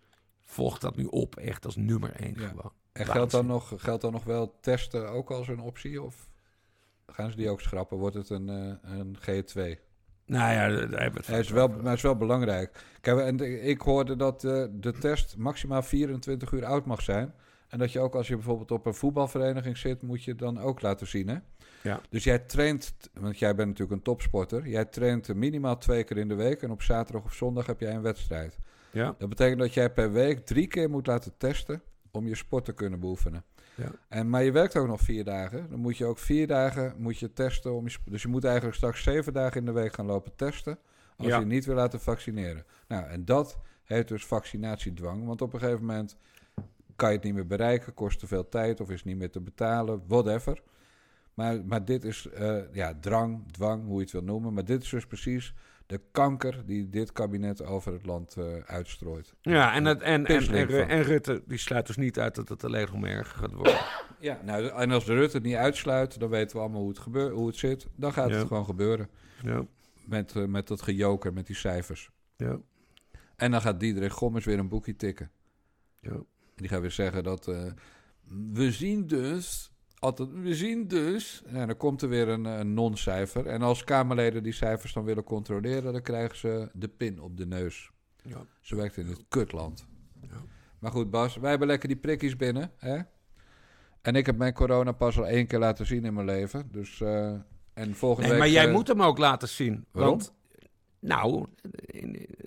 [0.45, 2.49] volgt dat nu op echt als nummer één Ja.
[2.49, 2.73] gewoon.
[2.93, 6.03] En geldt dan, nog, geldt dan nog wel testen ook als een optie?
[6.03, 6.29] Of
[7.07, 7.97] gaan ze die ook schrappen?
[7.99, 9.79] Wordt het een, eh, een G2?
[10.31, 10.89] Nou ja,
[11.25, 12.85] Hij is wel, maar het is wel belangrijk.
[13.01, 17.35] Kijk, en ik hoorde dat eh, de test maximaal 24 uur oud mag zijn.
[17.69, 20.61] En dat je ook als je bijvoorbeeld op een voetbalvereniging zit, moet je het dan
[20.61, 21.29] ook laten zien.
[21.29, 21.37] Hè?
[21.83, 22.01] Ja.
[22.11, 24.69] Dus jij traint, want jij bent natuurlijk een topsporter.
[24.69, 26.63] Jij traint minimaal twee keer in de week.
[26.63, 28.59] En op zaterdag of zondag heb jij een wedstrijd.
[28.91, 32.65] Ja, Dat betekent dat jij per week drie keer moet laten testen om je sport
[32.65, 33.45] te kunnen beoefenen.
[33.81, 33.91] Ja.
[34.09, 35.71] En, maar je werkt ook nog vier dagen.
[35.71, 37.75] Dan moet je ook vier dagen moet je testen.
[37.75, 40.79] Om je, dus je moet eigenlijk straks zeven dagen in de week gaan lopen testen.
[41.17, 41.39] Als Ja.
[41.39, 42.65] je niet wil laten vaccineren.
[42.89, 45.27] Nou, en dat heet dus vaccinatiedwang.
[45.27, 46.17] Want op een gegeven moment
[46.97, 47.95] kan je het niet meer bereiken.
[47.95, 50.03] Kost te veel tijd of is niet meer te betalen.
[50.07, 50.63] Whatever.
[51.35, 54.53] Maar, maar dit is eh, ja, drang, dwang, hoe je het wil noemen.
[54.55, 55.55] Maar dit is dus precies
[55.91, 59.35] de kanker die dit kabinet over het land eh, uitstrooit.
[59.41, 62.89] Ja, en, het, en, en, en, Rutte die sluit dus niet uit dat het alleen
[62.93, 63.79] nog erger gaat worden.
[64.21, 66.99] Ja, nou, en als de Rutte het niet uitsluit, dan weten we allemaal hoe het,
[66.99, 67.87] gebeur, hoe het zit.
[67.97, 68.37] Dan gaat Ja.
[68.37, 69.09] het gewoon gebeuren.
[69.43, 69.65] Ja,
[70.05, 72.11] Met, eh, met dat gejoker, met die cijfers.
[72.37, 72.59] ja,
[73.37, 75.31] En dan gaat Diederik Gommers weer een boekje tikken.
[76.01, 76.11] ja.
[76.11, 76.27] En
[76.57, 77.49] die gaat weer zeggen dat...
[77.49, 77.73] eh,
[78.53, 79.70] we zien dus...
[80.01, 81.43] Altijd, we zien dus...
[81.47, 83.47] En dan komt er weer een, een non-cijfer.
[83.47, 85.93] En als Kamerleden die cijfers dan willen controleren...
[85.93, 87.91] dan krijgen ze de pin op de neus.
[88.23, 88.45] ja.
[88.61, 89.87] Zo werkt in het kutland.
[90.21, 90.29] Ja.
[90.79, 92.71] Maar goed, Bas, wij hebben lekker die prikkies binnen.
[92.77, 92.99] Hè?
[94.03, 96.69] En ik heb mijn corona pas al één keer laten zien in mijn leven.
[96.73, 97.01] Dus...
[97.01, 97.35] eh,
[97.75, 98.39] en volgende Nee, week...
[98.47, 99.85] maar jij eh, moet hem ook laten zien.
[99.91, 100.13] Waarom?
[100.19, 100.35] Want,
[101.01, 101.47] nou,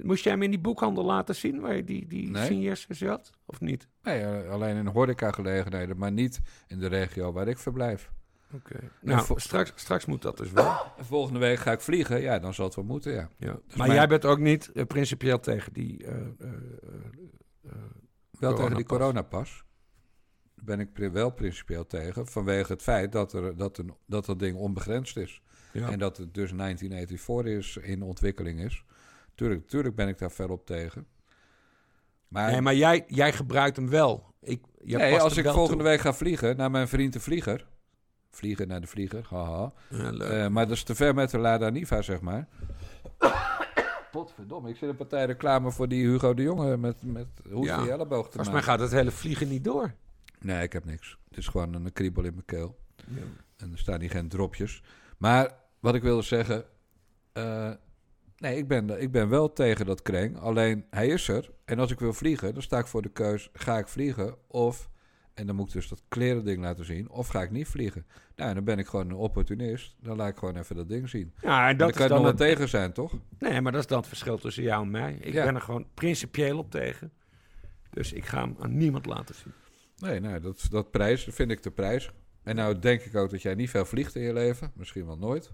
[0.02, 2.74] moest jij hem in die boekhandel laten zien waar je die, die Nee.
[3.00, 3.32] had?
[3.46, 3.88] Of niet?
[4.04, 8.12] Nee, eh, alleen in horecagelegenheden, maar niet in de regio waar ik verblijf.
[8.54, 8.80] Oké.
[9.02, 10.76] Nou, straks, straks moet dat dus wel.
[10.98, 12.22] En volgende week ga ik vliegen.
[12.22, 13.30] Ja, dan zal het wel moeten, ja.
[13.38, 13.52] Ja.
[13.68, 16.06] Dus maar mijn- jij bent ook niet eh, principieel tegen die...
[16.06, 16.16] eh,
[18.40, 18.86] Wel tegen die Coronapas.
[18.86, 19.64] coronapas.
[20.56, 22.28] Daar ben ik pri- wel principieel tegen.
[22.28, 25.42] Vanwege het feit dat, er, dat, een, dat dat ding onbegrensd is.
[25.74, 25.90] Ja.
[25.90, 28.84] En dat het dus 1984 is, in ontwikkeling is.
[29.36, 31.08] Tuurlijk, tuurlijk ben ik daar fel op tegen.
[32.28, 34.34] Maar, nee, maar jij, jij gebruikt hem wel.
[34.42, 35.92] Ik, jij nee, als ik volgende toe.
[35.92, 37.68] week ga vliegen naar mijn vriend de Vlieger.
[38.30, 39.74] Vliegen naar de Vlieger, haha.
[39.90, 40.12] Ja.
[40.12, 42.48] Eh, maar dat is te ver met de Lada Niva, zeg maar.
[44.12, 47.82] Potverdomme, ik zit een partij reclame voor die Hugo de Jonge met, met hoest Ja.
[47.82, 49.94] die elleboog te Volgens mij gaat het hele vliegen niet door.
[50.40, 51.18] Nee, ik heb niks.
[51.30, 52.78] Het is gewoon een kriebel in mijn keel.
[52.96, 53.22] Ja.
[53.58, 54.84] En er staan hier geen dropjes.
[55.18, 55.52] Maar
[55.84, 56.66] wat ik wilde zeggen...
[57.34, 57.72] eh,
[58.38, 60.40] nee, ik ben, ik ben wel tegen dat kreng.
[60.40, 61.52] Alleen, hij is er.
[61.66, 63.50] En als ik wil vliegen, dan sta ik voor de keus...
[63.54, 64.90] ga ik vliegen of
[65.34, 67.10] En dan moet ik dus dat kleren ding laten zien.
[67.10, 68.06] Of ga ik niet vliegen.
[68.36, 69.96] Nou, dan ben ik gewoon een opportunist.
[70.00, 71.34] Dan laat ik gewoon even dat ding zien.
[71.42, 73.14] Ja, en Dat dat kan is je nog dan wel tegen zijn, toch?
[73.40, 75.14] Nee, maar dat is dan het verschil tussen jou en mij.
[75.22, 75.46] Ik Ja.
[75.46, 77.12] ben er gewoon principieel op tegen.
[77.90, 79.54] Dus ik ga hem aan niemand laten zien.
[79.98, 82.12] Nee, nou, dat, dat prijs vind ik de prijs.
[82.44, 84.72] En nou denk ik ook dat jij niet veel vliegt in je leven.
[84.76, 85.52] Misschien wel nooit.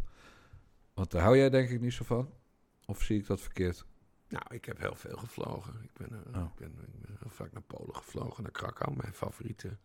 [0.99, 2.29] Want daar hou jij denk ik niet zo van.
[2.85, 3.85] Of zie ik dat verkeerd?
[4.29, 5.73] Nou, ik heb heel veel gevlogen.
[5.83, 6.47] Ik ben, eh, Oh.
[6.47, 9.77] ik ben, ik ben heel vaak naar Polen gevlogen, naar Krakau, mijn favoriete,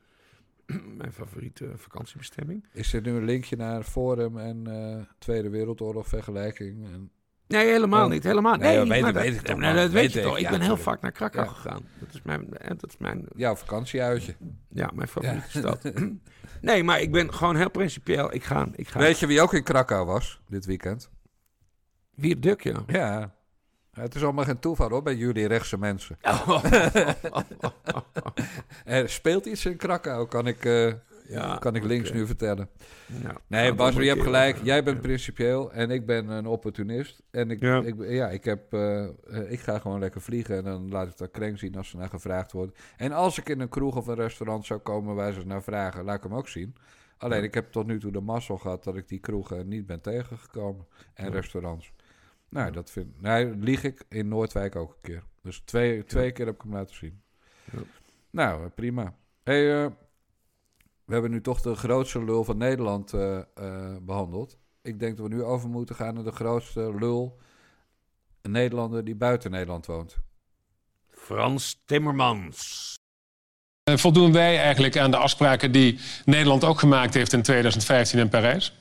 [1.01, 2.67] mijn favoriete vakantiebestemming.
[2.73, 6.85] Is er nu een linkje naar Forum en eh, Tweede Wereldoorlog vergelijking?
[6.85, 7.11] En,
[7.49, 8.11] Nee, helemaal Oh.
[8.11, 8.25] niet.
[8.25, 10.39] Helemaal Nee, dat weet- maar dat weet ik nee, dat weet Weet je ik, toch.
[10.39, 11.87] Ik ben heel vaak naar Krakau gegaan.
[12.01, 14.35] Dat is mijn, eh, dat is mijn, jouw vakantieuitje.
[14.69, 15.93] ja, mijn favoriete stad.
[16.61, 18.35] nee, maar ik ben gewoon heel principieel.
[18.35, 18.99] Ik ga, ik ga.
[18.99, 21.11] Weet je wie ook in Krakau was dit weekend?
[22.15, 22.83] Wie Duk, ja.
[22.87, 23.35] Ja.
[23.93, 26.19] Het is allemaal geen toeval hoor, bij jullie rechtse mensen.
[28.85, 30.93] Er speelt iets in Krakau, kan ik, eh,
[31.29, 32.69] Ja, kan ik links nu vertellen.
[33.23, 33.37] Ja.
[33.47, 34.57] Nee, Nou, Bas, je hebt gelijk.
[34.63, 37.23] Jij bent principieel en ik ben een opportunist.
[37.31, 37.83] En ik, Ja.
[37.83, 39.11] ik, ja, ik, heb, eh, eh,
[39.49, 42.09] ik ga gewoon lekker vliegen en dan laat ik dat krenk zien als ze naar
[42.09, 42.75] gevraagd worden.
[42.97, 46.05] En als ik in een kroeg of een restaurant zou komen waar ze naar vragen,
[46.05, 46.75] laat ik hem ook zien.
[47.17, 50.01] Alleen ik heb tot nu toe de mazzel gehad dat ik die kroegen niet ben
[50.01, 51.93] tegengekomen en restaurants.
[52.49, 55.23] Nou, dat vind Nee, lieg ik in Noordwijk ook een keer.
[55.43, 57.21] Dus twee, twee keer heb ik hem laten zien.
[57.73, 57.79] Ja.
[58.31, 59.15] Nou, eh, prima.
[59.43, 59.91] Hey,
[61.05, 63.45] we hebben nu toch de grootste lul van Nederland eh, eh,
[64.03, 64.57] behandeld.
[64.83, 67.39] Ik denk dat we nu over moeten gaan naar de grootste lul.
[68.43, 70.17] Een Nederlander die buiten Nederland woont.
[71.11, 72.95] Frans Timmermans.
[73.83, 78.29] Eh, Voldoen wij eigenlijk aan de afspraken die Nederland ook gemaakt heeft in 2015 in
[78.29, 78.73] Parijs?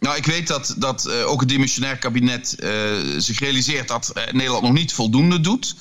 [0.00, 2.70] Nou, ik weet dat, dat eh, ook het dimissionair kabinet eh,
[3.18, 5.74] zich realiseert dat eh, Nederland nog niet voldoende doet.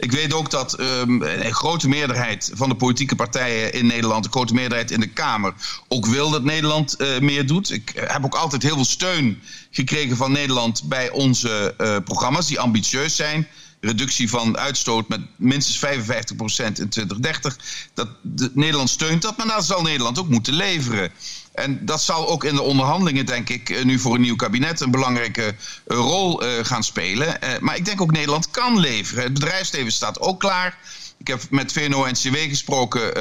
[0.00, 4.30] Ik weet ook dat ehm, een grote meerderheid van de politieke partijen in Nederland, een
[4.30, 5.54] grote meerderheid in de Kamer,
[5.88, 7.70] ook wil dat Nederland eh, meer doet.
[7.70, 12.46] Ik eh, heb ook altijd heel veel steun gekregen van Nederland bij onze eh, programma's
[12.46, 13.48] die ambitieus zijn.
[13.80, 17.56] Reductie van uitstoot met minstens 55% in 2030.
[17.94, 21.10] Dat, de, Nederland steunt dat, maar daar zal Nederland ook moeten leveren.
[21.52, 24.80] En dat zal ook in de onderhandelingen, denk ik, eh, nu voor een nieuw kabinet
[24.80, 25.54] een belangrijke eh,
[25.96, 27.38] rol eh, gaan spelen.
[27.60, 29.24] Maar ik denk ook Nederland kan leveren.
[29.24, 30.78] Het bedrijfsleven staat ook klaar.
[31.18, 33.12] Ik heb met VNO-NCW gesproken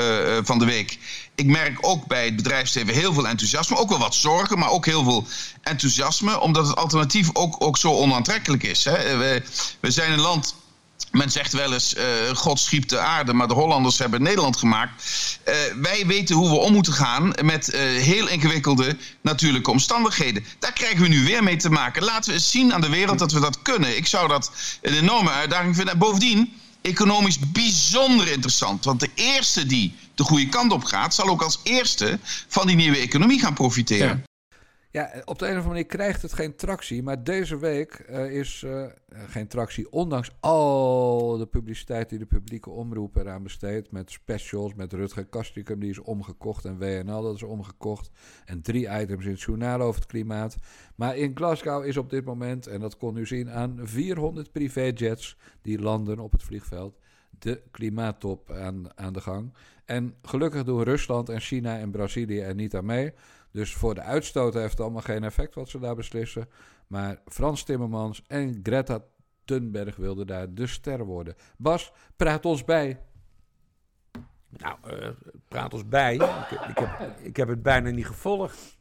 [0.45, 0.97] van de week.
[1.36, 3.77] Ik merk ook bij het bedrijfsleven heel veel enthousiasme.
[3.77, 5.27] Ook wel wat zorgen, maar ook heel veel
[5.61, 6.39] enthousiasme.
[6.39, 8.86] Omdat het alternatief ook, ook zo onaantrekkelijk is.
[8.86, 9.17] Hè.
[9.17, 9.43] We,
[9.80, 10.55] we zijn een land
[11.12, 15.03] men zegt wel eens, eh, God schiep de aarde, maar de Hollanders hebben Nederland gemaakt.
[15.43, 20.45] Eh, wij weten hoe we om moeten gaan met eh, heel ingewikkelde natuurlijke omstandigheden.
[20.60, 22.03] Daar krijgen we nu weer mee te maken.
[22.03, 23.97] Laten we eens zien aan de wereld dat we dat kunnen.
[23.97, 24.51] Ik zou dat
[24.82, 25.93] een enorme uitdaging vinden.
[25.93, 28.86] En bovendien, economisch bijzonder interessant.
[28.86, 32.76] Want de eerste die de goede kant op gaat, zal ook als eerste van die
[32.76, 34.24] nieuwe economie gaan profiteren.
[34.91, 35.21] Ja.
[35.25, 37.03] Op de een of andere manier krijgt het geen tractie.
[37.03, 39.91] Maar deze week eh, is eh, geen tractie.
[39.91, 43.91] Ondanks al de publiciteit die de publieke omroep eraan besteedt.
[43.91, 46.65] Met specials, met Rutger Kastrikum, die is omgekocht.
[46.65, 48.11] En WNL, dat is omgekocht.
[48.45, 50.55] En drie items in het journaal over het klimaat.
[50.95, 55.37] Maar in Glasgow is op dit moment, en dat kon u zien aan 400 privéjets
[55.61, 56.97] die landen op het vliegveld.
[57.39, 59.53] De klimaattop aan, aan de gang.
[59.85, 63.13] En gelukkig doen Rusland en China en Brazilië er niet aan mee.
[63.51, 66.49] Dus voor de uitstoot heeft het allemaal geen effect wat ze daar beslissen.
[66.87, 69.03] Maar Frans Timmermans en Greta
[69.45, 71.35] Thunberg wilden daar de ster worden.
[71.57, 73.01] Bas, praat ons bij.
[74.49, 75.09] Nou, eh,
[75.47, 76.15] praat ons bij.
[76.15, 78.77] Ik, ik, heb, ik heb het bijna niet gevolgd.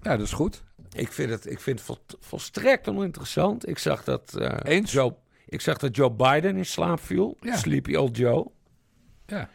[0.00, 0.64] Ja, dat is goed.
[0.92, 3.68] Ik vind het, ik vind het vol, volstrekt oninteressant.
[3.68, 4.92] Ik zag dat, eh, Eens?
[4.92, 5.14] Joe,
[5.46, 7.36] ik zag dat Joe Biden in slaap viel.
[7.40, 7.56] Ja.
[7.56, 8.50] Sleepy old Joe.
[9.26, 9.48] Ja.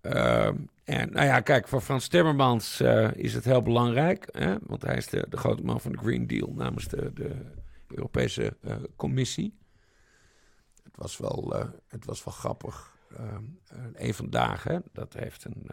[0.00, 0.56] Ehm,
[0.86, 4.28] en nou ja, kijk, voor Frans Timmermans eh, is het heel belangrijk.
[4.30, 4.56] Hè?
[4.62, 7.52] Want hij is de, de grote man van de Green Deal namens de, de
[7.88, 9.58] Europese eh, Commissie.
[10.82, 12.96] Het was wel, eh, het was wel grappig.
[13.16, 15.70] Ehm, eh, een vandaag, hè, dat heeft een,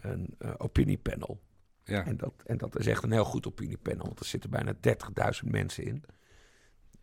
[0.00, 1.40] een opiniepanel.
[1.84, 2.06] Ja.
[2.06, 4.06] En dat, en dat is echt een heel goed opiniepanel.
[4.06, 4.74] Want er zitten bijna
[5.42, 6.04] 30.000 mensen in.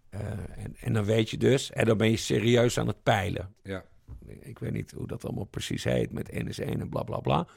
[0.09, 3.55] En, en dan weet je dus, en dan ben je serieus aan het peilen.
[3.63, 3.85] ja.
[4.25, 7.47] Ik weet niet hoe dat allemaal precies heet met NS1 en bla bla bla.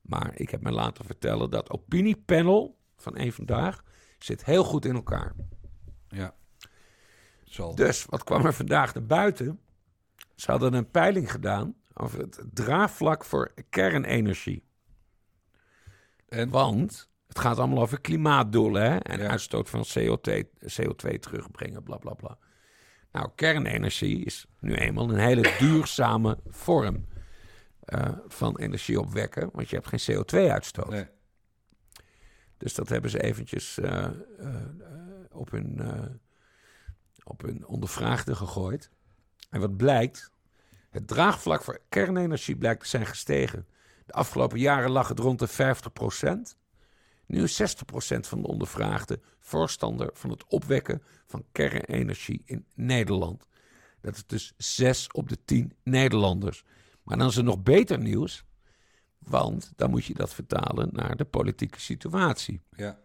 [0.00, 3.84] Maar ik heb me laten vertellen dat opiniepanel van één vandaag
[4.18, 5.34] zit heel goed in elkaar.
[6.08, 6.34] Ja.
[7.44, 7.74] Zal.
[7.74, 9.60] Dus wat kwam er vandaag naar buiten?
[10.34, 14.64] Ze hadden een peiling gedaan over het draagvlak voor kernenergie.
[16.28, 16.50] En?
[16.50, 18.96] Want het gaat allemaal over klimaatdoelen hè?
[18.96, 19.28] en Ja.
[19.28, 22.38] uitstoot van CO2, CO2 terugbrengen, bla bla bla.
[23.14, 27.06] Nou, kernenergie is nu eenmaal een hele duurzame vorm.
[27.84, 30.88] eh, van energie opwekken, want je hebt geen CO2-uitstoot.
[30.88, 31.06] Nee.
[32.56, 34.12] Dus dat hebben ze eventjes eh, eh,
[35.30, 35.80] op, hun,
[37.24, 38.90] op hun ondervraagde gegooid.
[39.50, 40.30] En wat blijkt,
[40.90, 43.66] het draagvlak voor kernenergie blijkt te zijn gestegen.
[44.06, 45.92] De afgelopen jaren lag het rond de 50
[47.26, 47.64] Nu is 60%
[48.20, 53.46] van de ondervraagden voorstander van het opwekken van kernenergie in Nederland.
[54.00, 56.64] Dat is dus 6 op de 10 Nederlanders.
[57.02, 58.44] Maar dan is er nog beter nieuws,
[59.18, 62.60] want dan moet je dat vertalen naar de politieke situatie.
[62.70, 63.02] Ja.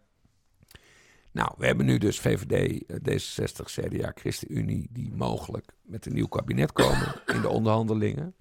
[1.32, 4.88] Nou, we hebben nu dus VVD, eh, D66, CDA, ChristenUnie...
[4.92, 8.36] die mogelijk met een nieuw kabinet komen in de onderhandelingen.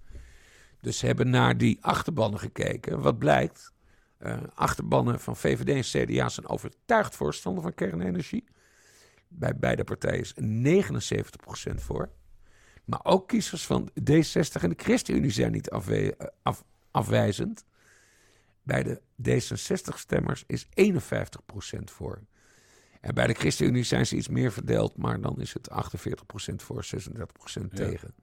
[0.80, 3.00] Dus ze hebben naar die achterbannen gekeken.
[3.00, 3.72] Wat blijkt?
[4.18, 8.44] Eh, achterbannen van VVD en CDA zijn overtuigd voorstander van kernenergie.
[9.28, 12.10] Bij beide partijen is 79% voor.
[12.84, 17.64] Maar ook kiezers van D60 en de ChristenUnie zijn niet afwe- eh, af- afwijzend.
[18.62, 22.20] Bij de D66-stemmers is 51% voor.
[23.00, 26.84] En bij de ChristenUnie zijn ze iets meer verdeeld, maar dan is het 48% voor,
[26.84, 28.14] 36% tegen.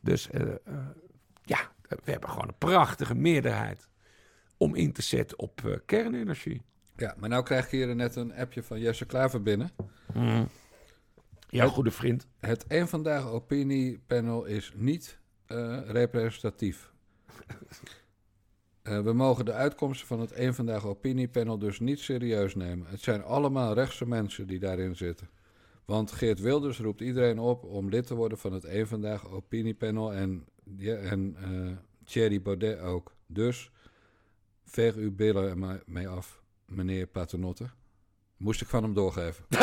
[0.00, 0.42] Dus eh,
[1.42, 3.88] ja, we hebben gewoon een prachtige meerderheid
[4.60, 6.62] om in te zetten op eh, kernenergie.
[6.96, 9.70] ja, maar nou krijg ik hier net een appje van Jesse Klaver binnen.
[11.48, 12.26] Jouw goede vriend.
[12.40, 16.92] Het één vandaag opiniepanel is niet eh, representatief.
[18.82, 22.86] Eh, we mogen de uitkomsten van het één vandaag opiniepanel dus niet serieus nemen.
[22.86, 25.30] Het zijn allemaal rechtse mensen die daarin zitten.
[25.84, 30.12] Want Geert Wilders roept iedereen op om lid te worden van het één vandaag opiniepanel
[30.12, 30.44] en,
[30.76, 33.14] ja, en eh, Thierry Baudet ook.
[33.26, 33.70] Dus
[34.70, 37.70] veeg uw billen er maar mee af, meneer Paternotte.
[38.36, 39.44] Moest ik van hem doorgeven.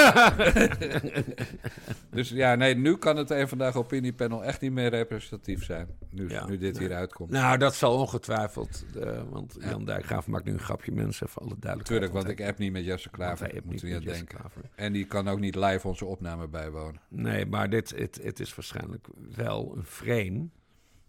[2.12, 5.88] dus ja, nee, nu kan het een vandaag opiniepanel echt niet meer representatief zijn.
[6.10, 7.30] Nu, Ja, nu dit hier uitkomt.
[7.30, 11.56] Nou, dat zal ongetwijfeld, eh, want Jan Dijkgraaf maakt nu een grapje mensen voor alle
[11.60, 12.02] duidelijkheid.
[12.02, 13.52] Tuurlijk, want ik app niet met Jesse Klaver.
[13.54, 14.38] Moet niet je aan denken.
[14.38, 14.62] Klaver.
[14.76, 17.02] En die kan ook niet live onze opname bijwonen.
[17.08, 20.48] Nee, maar dit, het, het is waarschijnlijk wel een frame.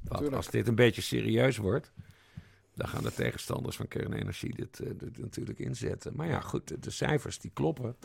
[0.02, 1.92] Want als dit een beetje serieus wordt,
[2.78, 6.12] dan gaan de tegenstanders van kernenergie dit, eh, dit natuurlijk inzetten.
[6.16, 7.96] Maar ja, goed, de, de cijfers die kloppen.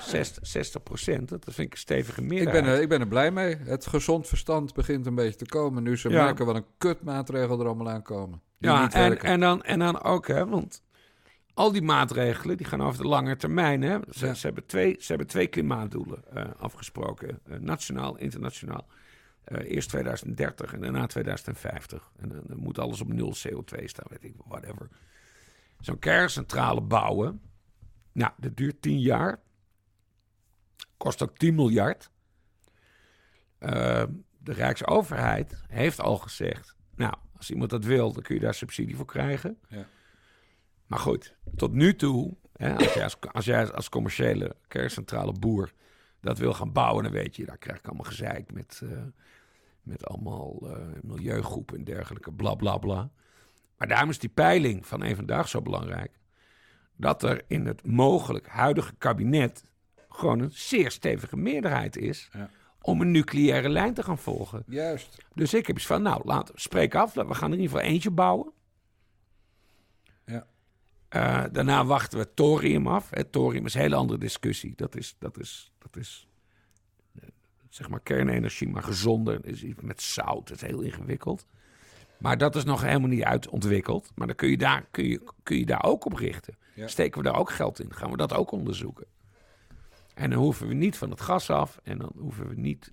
[0.00, 2.64] 60, 60 procent, dat vind ik een stevige Ik meerderheid.
[2.64, 3.56] ben, er, ik ben er blij mee.
[3.56, 5.82] Het gezond verstand begint een beetje te komen.
[5.82, 6.24] Nu ze Ja.
[6.24, 8.40] merken wat een kutmaatregel er allemaal aankomen.
[8.58, 10.82] Ja, en, en, dan, en dan ook, hè, want
[11.54, 13.82] al die maatregelen die gaan over de lange termijn.
[13.82, 13.98] Hè.
[14.10, 14.34] Ze, Ja.
[14.34, 18.86] ze, hebben, twee, ze hebben twee klimaatdoelen eh, afgesproken, eh, nationaal, internationaal.
[19.46, 22.10] Eh, eerst 2030 en daarna 2050.
[22.16, 24.88] En dan, dan moet alles op nul CO2 staan, weet ik, whatever.
[25.80, 27.40] Zo'n kerncentrale bouwen,
[28.12, 29.40] nou, dat duurt 10 jaar.
[30.96, 32.10] Kost ook 10 miljard.
[33.58, 34.04] Eh,
[34.38, 38.96] de Rijksoverheid heeft al gezegd, nou, als iemand dat wil, dan kun je daar subsidie
[38.96, 39.58] voor krijgen.
[39.68, 39.86] Ja.
[40.86, 45.72] Maar goed, tot nu toe, hè, als, jij als, als jij als commerciële kerncentrale boer
[46.20, 48.98] dat wil gaan bouwen, dan weet je, daar krijg ik allemaal gezeik met, eh,
[49.86, 53.10] met allemaal eh, milieugroepen en dergelijke, bla bla bla.
[53.76, 56.18] Maar daarom is die peiling van een vandaag zo belangrijk.
[56.96, 59.64] Dat er in het mogelijk huidige kabinet
[60.08, 62.50] gewoon een zeer stevige meerderheid is Ja.
[62.80, 64.62] om een nucleaire lijn te gaan volgen.
[64.66, 65.18] Juist.
[65.34, 67.14] Dus ik heb iets van, nou, laat, spreek af.
[67.14, 68.52] We gaan er in ieder geval eentje bouwen.
[70.24, 70.46] Ja.
[71.08, 73.10] Eh, daarna wachten we thorium af.
[73.10, 74.72] Het thorium is een hele andere discussie.
[74.76, 76.28] Dat is, dat is, dat is
[77.76, 79.44] zeg maar kernenergie, maar gezonder.
[79.44, 80.48] Is iets met zout.
[80.48, 81.46] Dat is heel ingewikkeld.
[82.18, 84.12] Maar dat is nog helemaal niet uitontwikkeld.
[84.14, 86.56] Maar dan kun je daar, kun je, kun je daar ook op richten.
[86.74, 86.88] Ja.
[86.88, 87.94] Steken we daar ook geld in?
[87.94, 89.06] Gaan we dat ook onderzoeken?
[90.14, 91.80] En dan hoeven we niet van het gas af.
[91.82, 92.90] En dan hoeven we niet...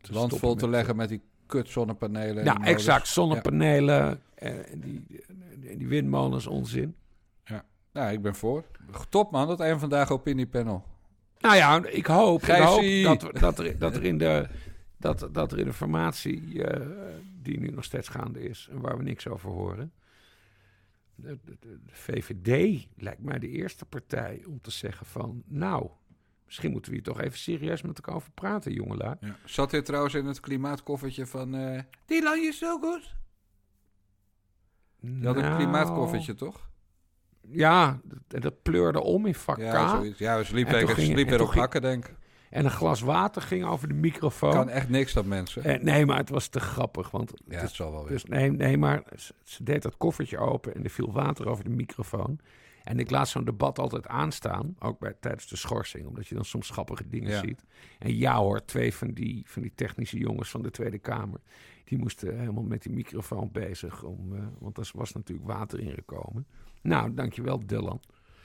[0.00, 2.44] te Land vol te leggen met die kut zonnepanelen.
[2.44, 3.08] ja, en die exact.
[3.08, 5.24] Zonnepanelen en, en die,
[5.68, 6.96] en die windmolens, onzin.
[7.44, 7.64] Ja.
[7.92, 8.64] Nou, ik ben voor.
[9.08, 10.91] Top man, dat een vandaag opiniepanel.
[11.42, 13.06] Nou ja, ik hoop, ik Gijsie.
[13.06, 14.48] hoop dat, dat, er, dat, er in de,
[14.98, 16.86] dat, dat er in de formatie eh,
[17.42, 19.92] die nu nog steeds gaande is en waar we niks over horen.
[21.14, 25.42] De, de, de- de VVD lijkt mij de eerste partij om te zeggen van...
[25.46, 25.90] nou,
[26.46, 29.16] misschien moeten we hier toch even serieus met elkaar over praten, jongelui.
[29.20, 29.36] Ja.
[29.44, 31.54] Zat dit trouwens in het klimaatkoffertje van...
[31.54, 33.14] eh die land is zo goed.
[35.22, 36.70] Had een Nou, klimaatkoffertje, toch?
[37.48, 40.16] Ja, dat, dat pleurde om in vak Ja, K.
[40.18, 41.80] Ja, ze liep, En toen lekker, ging- ze liep en weer toen op ging- hakken,
[41.82, 42.14] denk ik.
[42.50, 44.52] En een glas water ging over de microfoon.
[44.52, 45.64] Kan echt niks dat mensen.
[45.64, 47.10] Eh, nee, maar het was te grappig.
[47.10, 48.12] Want ja, het zal wel weer.
[48.12, 51.64] dus nee, nee, maar ze, ze deed dat koffertje open en er viel water over
[51.64, 52.38] de microfoon.
[52.82, 56.44] En ik laat zo'n debat altijd aanstaan, ook bij, tijdens de schorsing, omdat je dan
[56.44, 57.38] soms grappige dingen Ja.
[57.40, 57.64] ziet.
[57.98, 61.40] En ja hoor, twee van die, van die technische jongens van de Tweede Kamer,
[61.84, 66.46] die moesten helemaal met die microfoon bezig, om, eh, want er was natuurlijk water ingekomen.
[66.82, 68.00] Nou, dankjewel Dylan.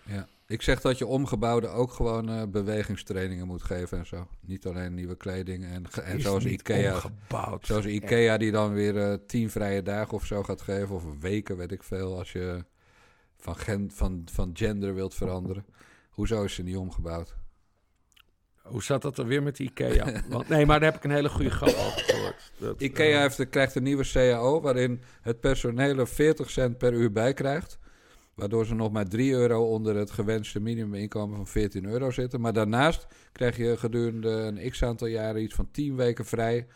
[0.05, 0.27] Ja.
[0.47, 4.27] Ik zeg dat je omgebouwden ook gewoon eh, bewegingstrainingen moet geven en zo.
[4.39, 6.93] Niet alleen nieuwe kleding en, en zoals Ikea.
[6.93, 7.65] omgebouwd.
[7.65, 10.95] Zoals Ikea die dan weer eh, tien vrije dagen of zo gaat geven.
[10.95, 12.17] Of weken, weet ik veel.
[12.17, 12.65] Als je
[13.37, 15.65] van, gen, van, van gender wilt veranderen.
[16.09, 17.35] Hoezo is ze niet omgebouwd?
[18.61, 20.21] Hoe zat dat er weer met Ikea?
[20.29, 22.51] Want, nee, maar daar heb ik een hele goede grap over gehoord.
[22.57, 26.93] Dat, Ikea eh, heeft, krijgt een nieuwe CAO waarin het personeel er 40 cent per
[26.93, 27.79] uur bij krijgt.
[28.37, 32.41] Waardoor ze nog maar 3 euro onder het gewenste minimuminkomen van 14 euro zitten.
[32.41, 36.67] Maar daarnaast krijg je gedurende een x aantal jaren iets van 10 weken vrij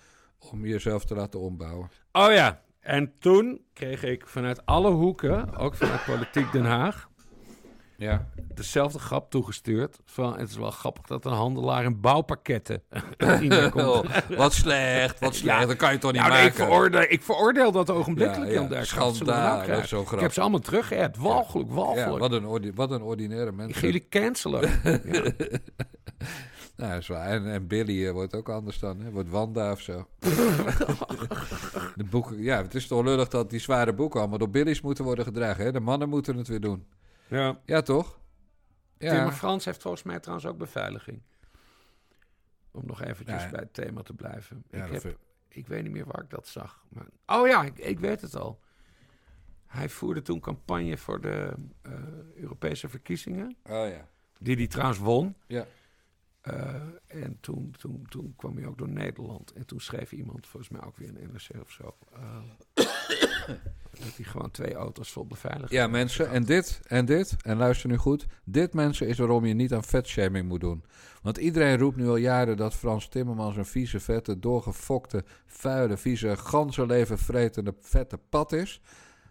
[0.51, 1.89] om jezelf te laten ombouwen.
[2.12, 7.09] Oh ja, en toen kreeg ik vanuit alle hoeken, ook vanuit Politiek Den Haag,
[8.01, 8.25] Ja.
[8.53, 9.99] dezelfde grap toegestuurd.
[10.05, 12.83] Van, het is wel grappig dat een handelaar in bouwpakketten.
[13.73, 14.03] Oh,
[14.37, 15.59] wat slecht, wat slecht.
[15.59, 15.65] Ja.
[15.65, 16.65] dat kan je toch niet Nou, nee, ik, maken?
[16.65, 18.67] veroordeel, ik veroordeel dat ogenblikkelijk, Ja, ja.
[19.63, 19.87] Krijgen?
[19.87, 20.33] zo Ik heb grappig.
[20.33, 21.17] ze allemaal teruggeappt.
[21.17, 22.19] Walgelijk, ja, walgelijk.
[22.19, 24.69] wat, een ordi- wat een ordinaire ik ga jullie cancelen.
[25.05, 25.23] ja.
[26.75, 27.27] Nou, is waar.
[27.27, 28.99] En, en Billy eh, wordt ook anders dan.
[29.01, 29.11] Hè?
[29.11, 30.07] Wordt Wanda of zo.
[31.95, 35.03] de boeken, ja, het is toch lullig dat die zware boeken allemaal door Billy's moeten
[35.03, 35.63] worden gedragen.
[35.65, 35.71] Hè?
[35.71, 36.85] De mannen moeten het weer doen.
[37.32, 37.59] Ja.
[37.65, 38.19] Ja, toch?
[38.97, 39.11] Ja.
[39.13, 41.21] Timmer Frans heeft volgens mij trouwens ook beveiliging.
[42.71, 43.49] Om nog eventjes Ja.
[43.49, 44.63] bij het thema te blijven.
[44.69, 45.17] Ja, ik, heb, vind-
[45.47, 46.86] ik weet niet meer waar ik dat zag.
[46.89, 48.59] Maar, oh ja, ik, ik weet het al.
[49.65, 51.91] Hij voerde toen campagne voor de eh,
[52.36, 53.55] Europese verkiezingen.
[53.63, 54.07] Oh ja.
[54.39, 55.36] Die hij trouwens won.
[55.47, 55.65] Ja.
[56.41, 56.75] Eh,
[57.07, 59.51] en toen, toen, toen kwam hij ook door Nederland.
[59.51, 61.95] En toen schreef iemand, volgens mij ook weer een NRC of zo...
[62.13, 62.41] eh,
[64.03, 66.29] dat hij gewoon twee auto's vol beveiliging Ja, mensen.
[66.29, 68.25] En dit, en dit, en luister nu goed.
[68.43, 70.83] Dit, mensen, is waarom je niet aan vetshaming moet doen.
[71.21, 76.37] Want iedereen roept nu al jaren dat Frans Timmermans een vieze, vette, doorgefokte, vuile, vieze,
[76.37, 78.81] ganzenleven vretende, vette pad is.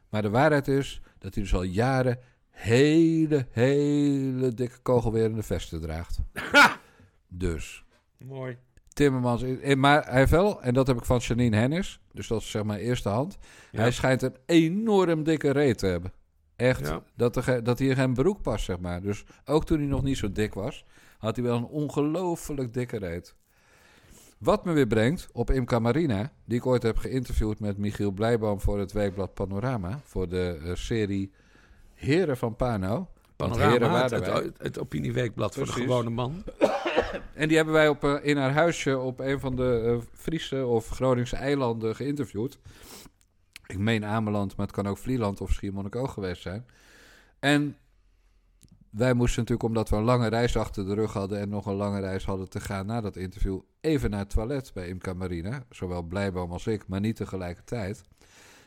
[0.09, 2.19] Maar de waarheid is dat hij dus al jaren
[2.51, 6.19] hele, hele dikke kogelwerende vesten draagt.
[7.31, 7.85] dus...
[8.19, 8.59] Mooi.
[8.89, 12.41] Timmermans, eh, maar hij heeft wel, en dat heb ik van Janine Hennis, dus dat
[12.41, 13.39] is zeg maar eerste hand.
[13.71, 13.81] Ja.
[13.81, 16.13] Hij schijnt een enorm dikke reet te hebben.
[16.57, 17.03] Echt, Ja.
[17.17, 19.03] dat, er, dat hij in geen broek past, zeg maar.
[19.03, 20.85] Dus ook toen hij nog niet zo dik was,
[21.19, 23.35] had hij wel een ongelooflijk dikke reet.
[24.39, 28.61] Wat me weer brengt op Imca Marina, die ik ooit heb geïnterviewd met Michiel Blijboom
[28.61, 31.33] voor het weekblad Panorama, voor de eh, serie
[31.95, 33.09] Heren van Pano.
[33.37, 36.45] Panorama, het, het, het opinieweekblad voor de gewone man.
[37.35, 40.67] En die hebben wij op, eh, in haar huisje op een van de eh, Friese
[40.67, 42.59] of Groningse eilanden geïnterviewd.
[43.67, 46.67] Ik meen Ameland, maar het kan ook Vlieland of Schiermonnikoog geweest zijn.
[47.39, 47.77] En
[48.91, 51.39] wij moesten natuurlijk, omdat we een lange reis achter de rug hadden...
[51.41, 53.61] en nog een lange reis hadden te gaan na dat interview...
[53.81, 55.65] even naar het toilet bij Imca Marina.
[55.71, 58.03] Zowel Blijboom als ik, maar niet tegelijkertijd.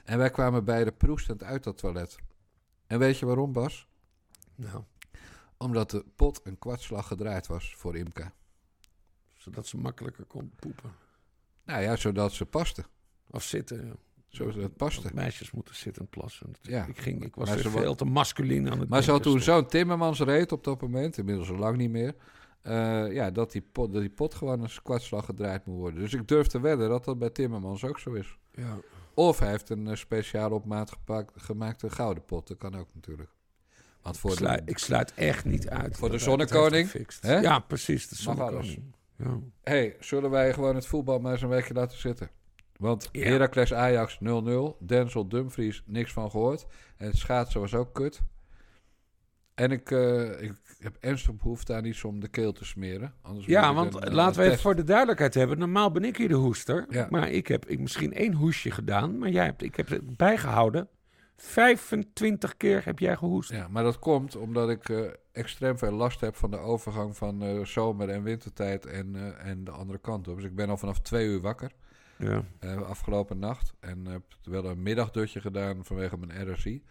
[0.03, 2.15] En wij kwamen beide proestend uit dat toilet.
[2.87, 3.87] En weet je waarom, Bas?
[4.55, 4.83] Nou,
[5.63, 8.33] Omdat de pot een kwartslag gedraaid was voor Imca.
[9.37, 10.91] zodat ze makkelijker kon poepen.
[11.65, 12.83] Nou ja, zodat ze paste.
[13.29, 13.85] Of zitten.
[13.85, 13.93] ja.
[14.27, 15.01] Zodat het paste.
[15.01, 16.51] Want meisjes moeten zitten plassen.
[16.61, 16.85] Ja.
[16.85, 19.55] Ik, ging, ik was wa- veel te masculin aan het Maar ze had toen stop.
[19.55, 22.15] zo'n Timmermans reed op dat moment, inmiddels al lang niet meer.
[22.61, 25.99] eh, ja, dat die, pot, dat die pot gewoon een kwartslag gedraaid moet worden.
[25.99, 28.37] Dus ik durf te wedden dat dat bij Timmermans ook zo is.
[28.51, 28.77] Ja.
[29.13, 32.47] Of hij heeft een eh, speciaal op maat gepakt, gemaakte gouden pot.
[32.47, 33.29] Dat kan ook natuurlijk.
[34.03, 35.97] Want voor Ik, sluit, ik sluit echt niet uit.
[35.97, 36.91] Voor de zonnekoning?
[37.21, 38.07] Ja, precies.
[38.07, 38.95] De zonnekoning.
[39.17, 39.39] Ja.
[39.63, 42.29] hey, zullen wij gewoon het voetbal maar eens een weekje laten zitten?
[42.77, 43.23] Want Ja.
[43.25, 44.77] Heracles Ajax 0-0.
[44.79, 46.65] Denzel Dumfries niks van gehoord.
[46.97, 48.21] En het schaatsen was ook kut.
[49.53, 53.13] En ik, eh, ik heb ernstig behoefte aan iets om de keel te smeren.
[53.21, 55.57] Anders Ja, want een, eh, laten we even voor de duidelijkheid hebben.
[55.57, 56.85] Normaal ben ik hier de hoester.
[56.89, 57.07] Ja.
[57.09, 59.17] Maar ik heb ik misschien één hoesje gedaan.
[59.17, 60.87] Maar jij hebt, ik heb het bijgehouden.
[61.37, 63.51] 25 keer heb jij gehoest.
[63.51, 64.99] Ja, maar dat komt omdat ik eh,
[65.31, 69.63] extreem veel last heb van de overgang van eh, zomer- en wintertijd en, eh, en
[69.63, 70.35] de andere kant op.
[70.35, 71.71] Dus ik ben al vanaf twee uur wakker.
[72.17, 72.43] Ja.
[72.85, 73.73] afgelopen nacht.
[73.79, 76.83] En heb wel een middagdutje gedaan vanwege mijn RSI.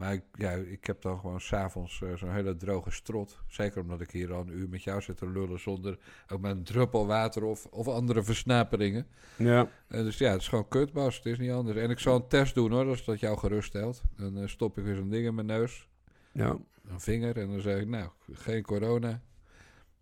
[0.00, 3.38] Maar ik, ja, ik heb dan gewoon s'avonds eh zo'n hele droge strot.
[3.46, 5.98] Zeker omdat ik hier al een uur met jou zit te lullen zonder
[6.28, 9.06] ook maar een druppel water of, of andere versnaperingen.
[9.36, 9.68] ja.
[9.88, 11.16] Eh, dus ja, het is gewoon kut, Bas.
[11.16, 11.78] Het is niet anders.
[11.78, 14.02] En ik zal een test doen hoor, als dat jou gerust stelt.
[14.16, 15.88] Dan eh, stop ik weer zo'n ding in mijn neus,
[16.32, 16.56] ja.
[16.88, 17.36] een vinger.
[17.38, 19.22] En dan zeg ik, nou, geen corona.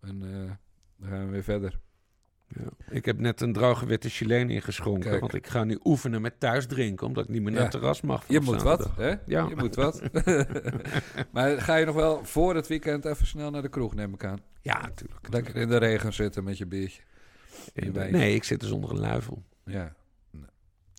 [0.00, 0.20] En
[0.98, 1.80] dan gaan we weer verder.
[2.48, 2.64] Ja.
[2.90, 5.08] Ik heb net een droge witte Chileen ingeschonken.
[5.10, 5.20] Kijk.
[5.20, 7.06] Want ik ga nu oefenen met thuis drinken.
[7.06, 7.66] Omdat ik niet meer naar Ja.
[7.66, 8.24] het terras mag.
[8.28, 9.08] Je moet wat, hè?
[9.26, 9.46] Ja.
[9.48, 10.02] Je moet wat.
[11.32, 14.24] maar ga je nog wel voor het weekend even snel naar de kroeg, neem ik
[14.24, 14.38] aan?
[14.60, 15.28] Ja, natuurlijk.
[15.32, 17.02] Lekker in de regen zitten met je biertje.
[17.74, 17.90] Je.
[17.90, 19.42] Nee, ik zit dus onder een luifel.
[19.64, 19.96] Ja.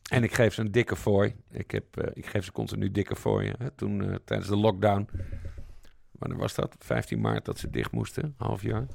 [0.10, 1.36] En ik geef ze een dikke fooi.
[1.52, 3.56] Ik, heb, eh, ik geef ze continu dikke fooien.
[3.58, 3.72] Hè.
[3.72, 5.10] Toen eh, tijdens de lockdown.
[6.12, 6.76] Wanneer was dat?
[6.80, 8.34] 15 maart dat ze dicht moesten.
[8.38, 8.86] Half jaar.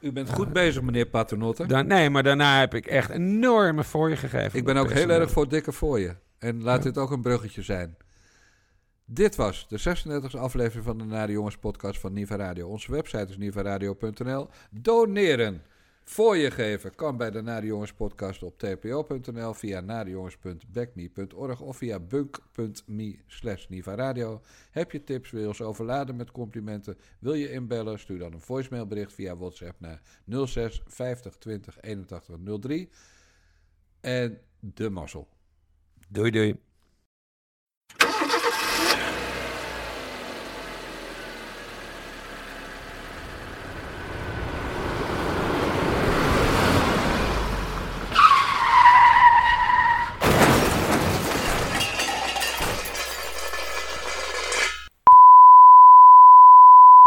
[0.00, 1.66] U bent goed bezig, meneer Paternotte.
[1.66, 4.58] Da- nee, maar daarna heb ik echt enorme fooien gegeven.
[4.58, 6.18] Ik ben ook heel erg voor dikke fooien.
[6.38, 7.96] En laat dit ook een bruggetje zijn.
[9.04, 12.68] Dit was de 36e aflevering van de Nare Jongens podcast van Niva Radio.
[12.68, 14.48] Onze website is nivaradio.nl.
[14.70, 15.62] Doneren,
[16.04, 23.18] fooien geven kan bij de Nare Jongens podcast op tpo.nl, via narejongens.backme.org of via bunk.me
[23.26, 24.40] slash nivaradio.
[24.70, 28.40] Heb je tips, wil je ons overladen met complimenten, wil je inbellen, stuur dan een
[28.40, 30.02] voicemailbericht via WhatsApp naar
[30.46, 32.90] 06 50 20 81 03.
[34.00, 35.28] En de mazzel.
[36.08, 36.69] Doei doei.